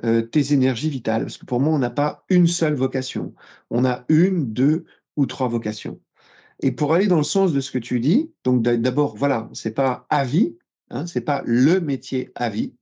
[0.03, 1.23] tes énergies vitales.
[1.23, 3.33] Parce que pour moi, on n'a pas une seule vocation.
[3.69, 4.85] On a une, deux
[5.15, 5.99] ou trois vocations.
[6.61, 9.71] Et pour aller dans le sens de ce que tu dis, donc d'abord, voilà, c'est
[9.71, 10.57] pas à vie,
[10.89, 12.73] hein, c'est pas le métier à vie.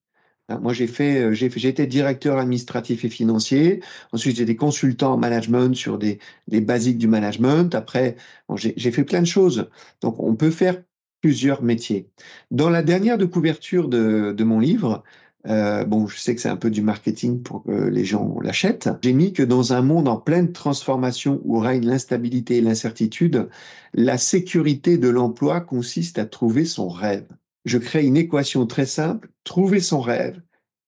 [0.50, 0.60] Hein.
[0.62, 3.82] moi, j'ai fait, euh, j'ai été directeur administratif et financier.
[4.12, 7.74] Ensuite, j'étais consultant en management sur des, des basiques du management.
[7.76, 8.16] Après,
[8.58, 9.70] j'ai fait plein de choses.
[10.02, 10.82] Donc, on peut faire
[11.22, 12.10] plusieurs métiers.
[12.52, 15.04] Dans la dernière de couverture de, de mon livre,
[15.48, 18.90] euh, bon, je sais que c'est un peu du marketing pour que les gens l'achètent.
[19.04, 23.50] J'ai mis que dans un monde en pleine transformation où règne l'instabilité et l'incertitude,
[23.94, 27.28] la sécurité de l'emploi consiste à trouver son rêve.
[27.66, 29.30] Je crée une équation très simple.
[29.44, 30.42] Trouver son rêve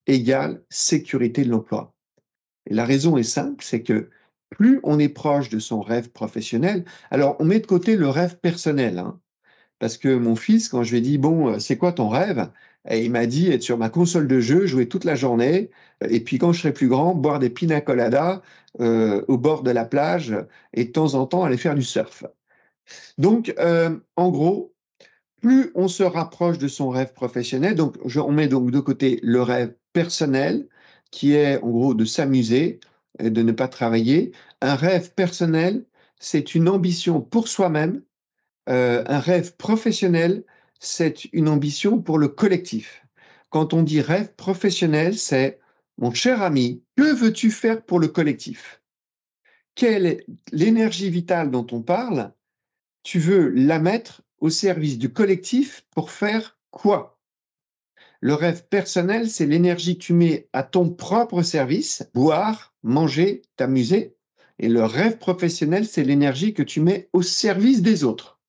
[0.06, 1.94] égale sécurité de l'emploi.
[2.66, 4.10] Et la raison est simple, c'est que
[4.50, 8.38] plus on est proche de son rêve professionnel, alors on met de côté le rêve
[8.38, 9.20] personnel, hein,
[9.78, 12.50] parce que mon fils, quand je lui ai dit, bon, euh, c'est quoi ton rêve?
[12.90, 15.70] Il m'a dit être sur ma console de jeu, jouer toute la journée,
[16.08, 18.40] et puis quand je serai plus grand, boire des pina coladas
[18.80, 20.34] euh, au bord de la plage
[20.72, 22.24] et de temps en temps aller faire du surf.
[23.18, 24.74] Donc, euh, en gros,
[25.40, 29.42] plus on se rapproche de son rêve professionnel, donc on met donc de côté le
[29.42, 30.68] rêve personnel,
[31.10, 32.80] qui est en gros de s'amuser
[33.18, 34.32] et de ne pas travailler.
[34.60, 35.84] Un rêve personnel,
[36.18, 38.02] c'est une ambition pour soi-même.
[38.68, 40.44] Euh, un rêve professionnel,
[40.78, 43.04] c'est une ambition pour le collectif.
[43.50, 45.58] Quand on dit rêve professionnel, c'est
[45.96, 48.82] mon cher ami, que veux-tu faire pour le collectif?
[49.74, 52.32] Quelle est l'énergie vitale dont on parle?
[53.02, 57.18] Tu veux la mettre au service du collectif pour faire quoi?
[58.20, 64.16] Le rêve personnel, c'est l'énergie que tu mets à ton propre service, boire, manger, t'amuser.
[64.58, 68.40] Et le rêve professionnel, c'est l'énergie que tu mets au service des autres.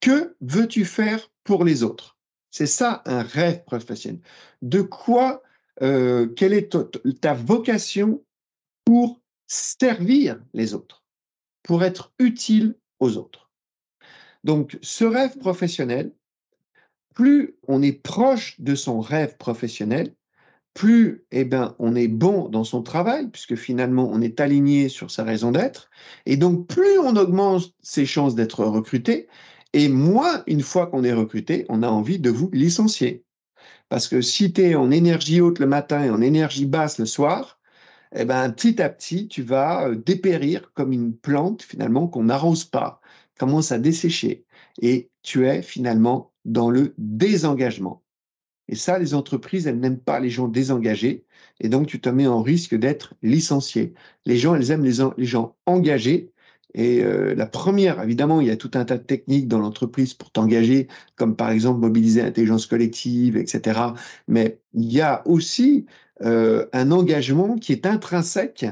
[0.00, 2.16] Que veux-tu faire pour les autres?
[2.50, 4.20] C'est ça un rêve professionnel.
[4.62, 5.42] De quoi,
[5.82, 6.76] euh, quelle est
[7.20, 8.24] ta vocation
[8.84, 11.04] pour servir les autres,
[11.62, 13.47] pour être utile aux autres.
[14.48, 16.10] Donc, ce rêve professionnel,
[17.14, 20.14] plus on est proche de son rêve professionnel,
[20.72, 25.10] plus eh ben, on est bon dans son travail, puisque finalement on est aligné sur
[25.10, 25.90] sa raison d'être,
[26.24, 29.28] et donc plus on augmente ses chances d'être recruté,
[29.74, 33.26] et moi, une fois qu'on est recruté, on a envie de vous licencier.
[33.90, 37.04] Parce que si tu es en énergie haute le matin et en énergie basse le
[37.04, 37.58] soir,
[38.14, 42.64] eh ben, petit à petit, tu vas euh, dépérir comme une plante finalement qu'on n'arrose
[42.64, 43.02] pas,
[43.38, 44.44] commence à dessécher.
[44.82, 48.02] Et tu es finalement dans le désengagement.
[48.68, 51.24] Et ça, les entreprises, elles n'aiment pas les gens désengagés.
[51.60, 53.94] Et donc, tu te mets en risque d'être licencié.
[54.26, 56.32] Les gens, elles aiment les, gens engagés
[56.74, 60.12] et euh, la première, évidemment, il y a tout un tas de techniques dans l'entreprise
[60.12, 63.80] pour t'engager, comme par exemple mobiliser l'intelligence collective, etc.
[64.26, 65.86] Mais il y a aussi
[66.22, 68.66] euh, un engagement qui est intrinsèque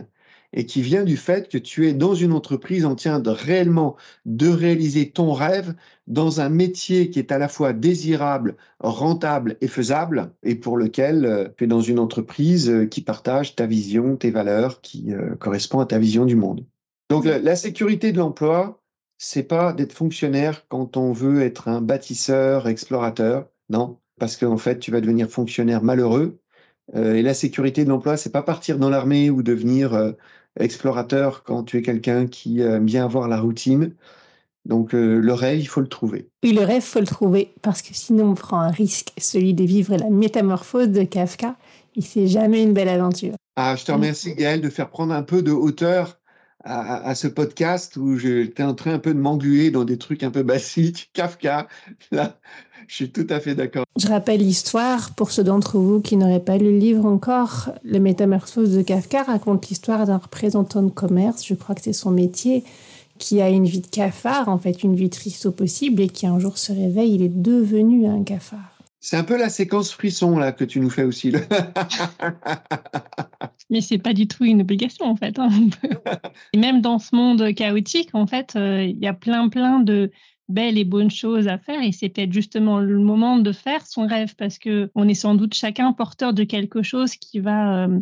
[0.52, 3.96] et qui vient du fait que tu es dans une entreprise en train de réellement
[4.24, 5.74] de réaliser ton rêve
[6.06, 11.24] dans un métier qui est à la fois désirable, rentable et faisable, et pour lequel
[11.24, 15.86] euh, tu es dans une entreprise qui partage ta vision, tes valeurs, qui correspond à
[15.86, 16.64] ta vision du monde.
[17.08, 18.82] Donc la, sécurité de l'emploi,
[19.18, 24.78] c'est pas d'être fonctionnaire quand on veut être un bâtisseur, explorateur, non, parce qu'en fait
[24.78, 26.40] tu vas devenir fonctionnaire malheureux.
[26.94, 30.12] Euh, et la sécurité de l'emploi, c'est pas partir dans l'armée ou devenir euh,
[30.58, 33.94] explorateur quand tu es quelqu'un qui aime bien avoir la routine.
[34.66, 36.28] Donc euh, le rêve, il faut le trouver.
[36.42, 39.54] Oui, le rêve, il faut le trouver parce que sinon on prend un risque, celui
[39.54, 41.56] de vivre la métamorphose de Kafka.
[41.94, 43.34] Et c'est jamais une belle aventure.
[43.54, 46.18] Ah, je te remercie Gaël de faire prendre un peu de hauteur
[46.68, 50.32] à, ce podcast où j'étais en train un peu de m'engluer dans des trucs un
[50.32, 51.68] peu basiques, Kafka.
[52.10, 52.40] Là,
[52.86, 53.84] je suis tout à fait d'accord.
[53.98, 57.70] Je rappelle l'histoire pour ceux d'entre vous qui n'auraient pas lu le livre encore.
[57.84, 62.10] Le Métamorphose de Kafka raconte l'histoire d'un représentant de commerce, je crois que c'est son
[62.10, 62.64] métier,
[63.18, 66.26] qui a une vie de cafard, en fait une vie triste au possible, et qui
[66.26, 68.60] un jour se réveille, il est devenu un cafard.
[69.00, 71.32] C'est un peu la séquence frisson là que tu nous fais aussi.
[73.70, 75.38] Mais c'est pas du tout une obligation en fait.
[75.38, 75.48] Hein.
[76.52, 80.10] et même dans ce monde chaotique, en fait, euh, il y a plein plein de
[80.48, 84.06] belles et bonnes choses à faire et c'est peut-être justement le moment de faire son
[84.06, 88.00] rêve parce que on est sans doute chacun porteur de quelque chose qui va euh,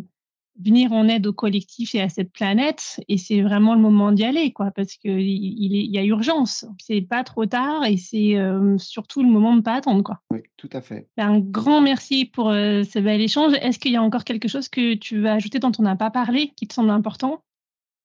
[0.59, 2.99] venir en aide au collectif et à cette planète.
[3.07, 6.65] Et c'est vraiment le moment d'y aller, quoi, parce qu'il il, y a urgence.
[6.79, 10.21] C'est pas trop tard et c'est euh, surtout le moment de pas attendre, quoi.
[10.31, 11.07] Oui, tout à fait.
[11.17, 13.53] Un grand merci pour euh, ce bel échange.
[13.61, 16.11] Est-ce qu'il y a encore quelque chose que tu veux ajouter dont on n'a pas
[16.11, 17.43] parlé, qui te semble important?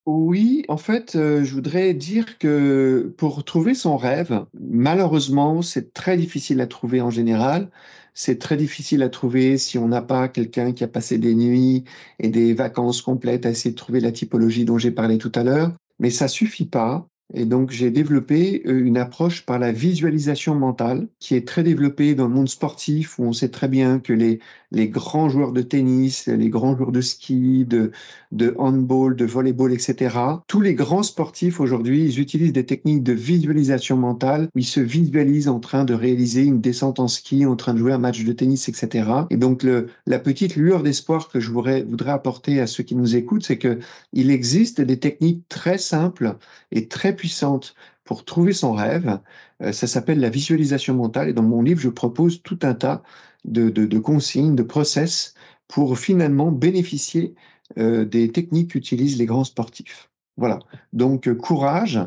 [0.06, 6.16] Oui, en fait, euh, je voudrais dire que pour trouver son rêve, malheureusement, c'est très
[6.16, 7.70] difficile à trouver en général.
[8.14, 11.84] C'est très difficile à trouver si on n'a pas quelqu'un qui a passé des nuits
[12.18, 15.44] et des vacances complètes à essayer de trouver la typologie dont j'ai parlé tout à
[15.44, 15.72] l'heure.
[15.98, 17.06] Mais ça suffit pas.
[17.32, 22.14] Et donc, j'ai développé euh, une approche par la visualisation mentale qui est très développée
[22.14, 24.40] dans le monde sportif où on sait très bien que les,
[24.72, 27.90] les grands joueurs de tennis, les grands joueurs de ski, de,
[28.32, 30.16] de handball, de volleyball, etc.
[30.46, 34.80] Tous les grands sportifs aujourd'hui, ils utilisent des techniques de visualisation mentale où ils se
[34.80, 38.22] visualisent en train de réaliser une descente en ski, en train de jouer un match
[38.24, 39.08] de tennis, etc.
[39.30, 42.94] Et donc, le, la petite lueur d'espoir que je voudrais, voudrais apporter à ceux qui
[42.94, 43.78] nous écoutent, c'est que
[44.12, 46.36] il existe des techniques très simples
[46.70, 49.20] et très puissante pour trouver son rêve.
[49.62, 53.02] Euh, ça s'appelle la visualisation mentale et dans mon livre, je propose tout un tas
[53.44, 55.34] de, consignes, de process
[55.68, 57.34] pour finalement bénéficier
[57.78, 60.10] euh, des techniques qu'utilisent les grands sportifs.
[60.36, 60.58] Voilà.
[60.92, 62.00] Donc, euh, courage,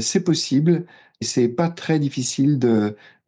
[0.00, 0.84] c'est possible
[1.22, 2.58] c'est pas très difficile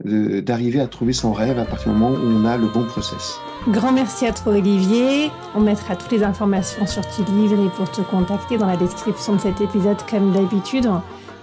[0.01, 3.39] d'arriver à trouver son rêve à partir du moment où on a le bon process.
[3.68, 5.30] Grand merci à toi Olivier.
[5.55, 9.37] On mettra toutes les informations sur tes livre et pour te contacter dans la description
[9.37, 10.89] de cet épisode comme d'habitude.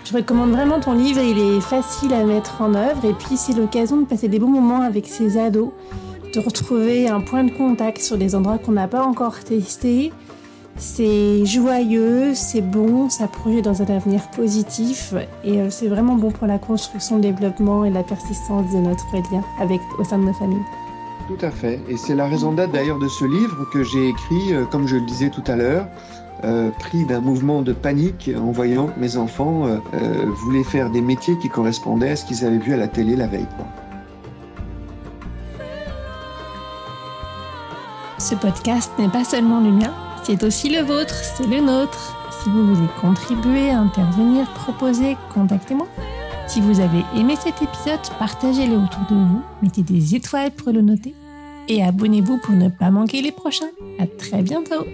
[0.04, 3.54] Je recommande vraiment ton livre, il est facile à mettre en œuvre et puis c'est
[3.54, 5.70] l'occasion de passer des bons moments avec ses ados,
[6.34, 10.12] de retrouver un point de contact sur des endroits qu'on n'a pas encore testés.
[10.78, 16.32] C'est joyeux, c'est bon, ça projette dans un avenir positif et euh, c'est vraiment bon
[16.32, 20.24] pour la construction, le développement et la persistance de notre lien avec au sein de
[20.24, 20.64] nos familles.
[21.28, 21.80] Tout à fait.
[21.88, 24.96] Et c'est la raison d'être d'ailleurs de ce livre que j'ai écrit, euh, comme je
[24.96, 25.88] le disais tout à l'heure,
[26.44, 29.78] euh, pris d'un mouvement de panique en voyant que mes enfants euh,
[30.44, 33.28] voulaient faire des métiers qui correspondaient à ce qu'ils avaient vu à la télé la
[33.28, 33.48] veille.
[38.18, 42.18] Ce podcast n'est pas seulement le mien, c'est aussi le vôtre, c'est le nôtre.
[42.44, 45.88] Si vous voulez contribuer, intervenir, proposer, contactez-moi.
[46.48, 50.82] Si vous avez aimé cet épisode, partagez-le autour de vous, mettez des étoiles pour le
[50.82, 51.16] noter
[51.68, 53.72] et abonnez-vous pour ne pas manquer les prochains.
[54.00, 54.86] À très bientôt!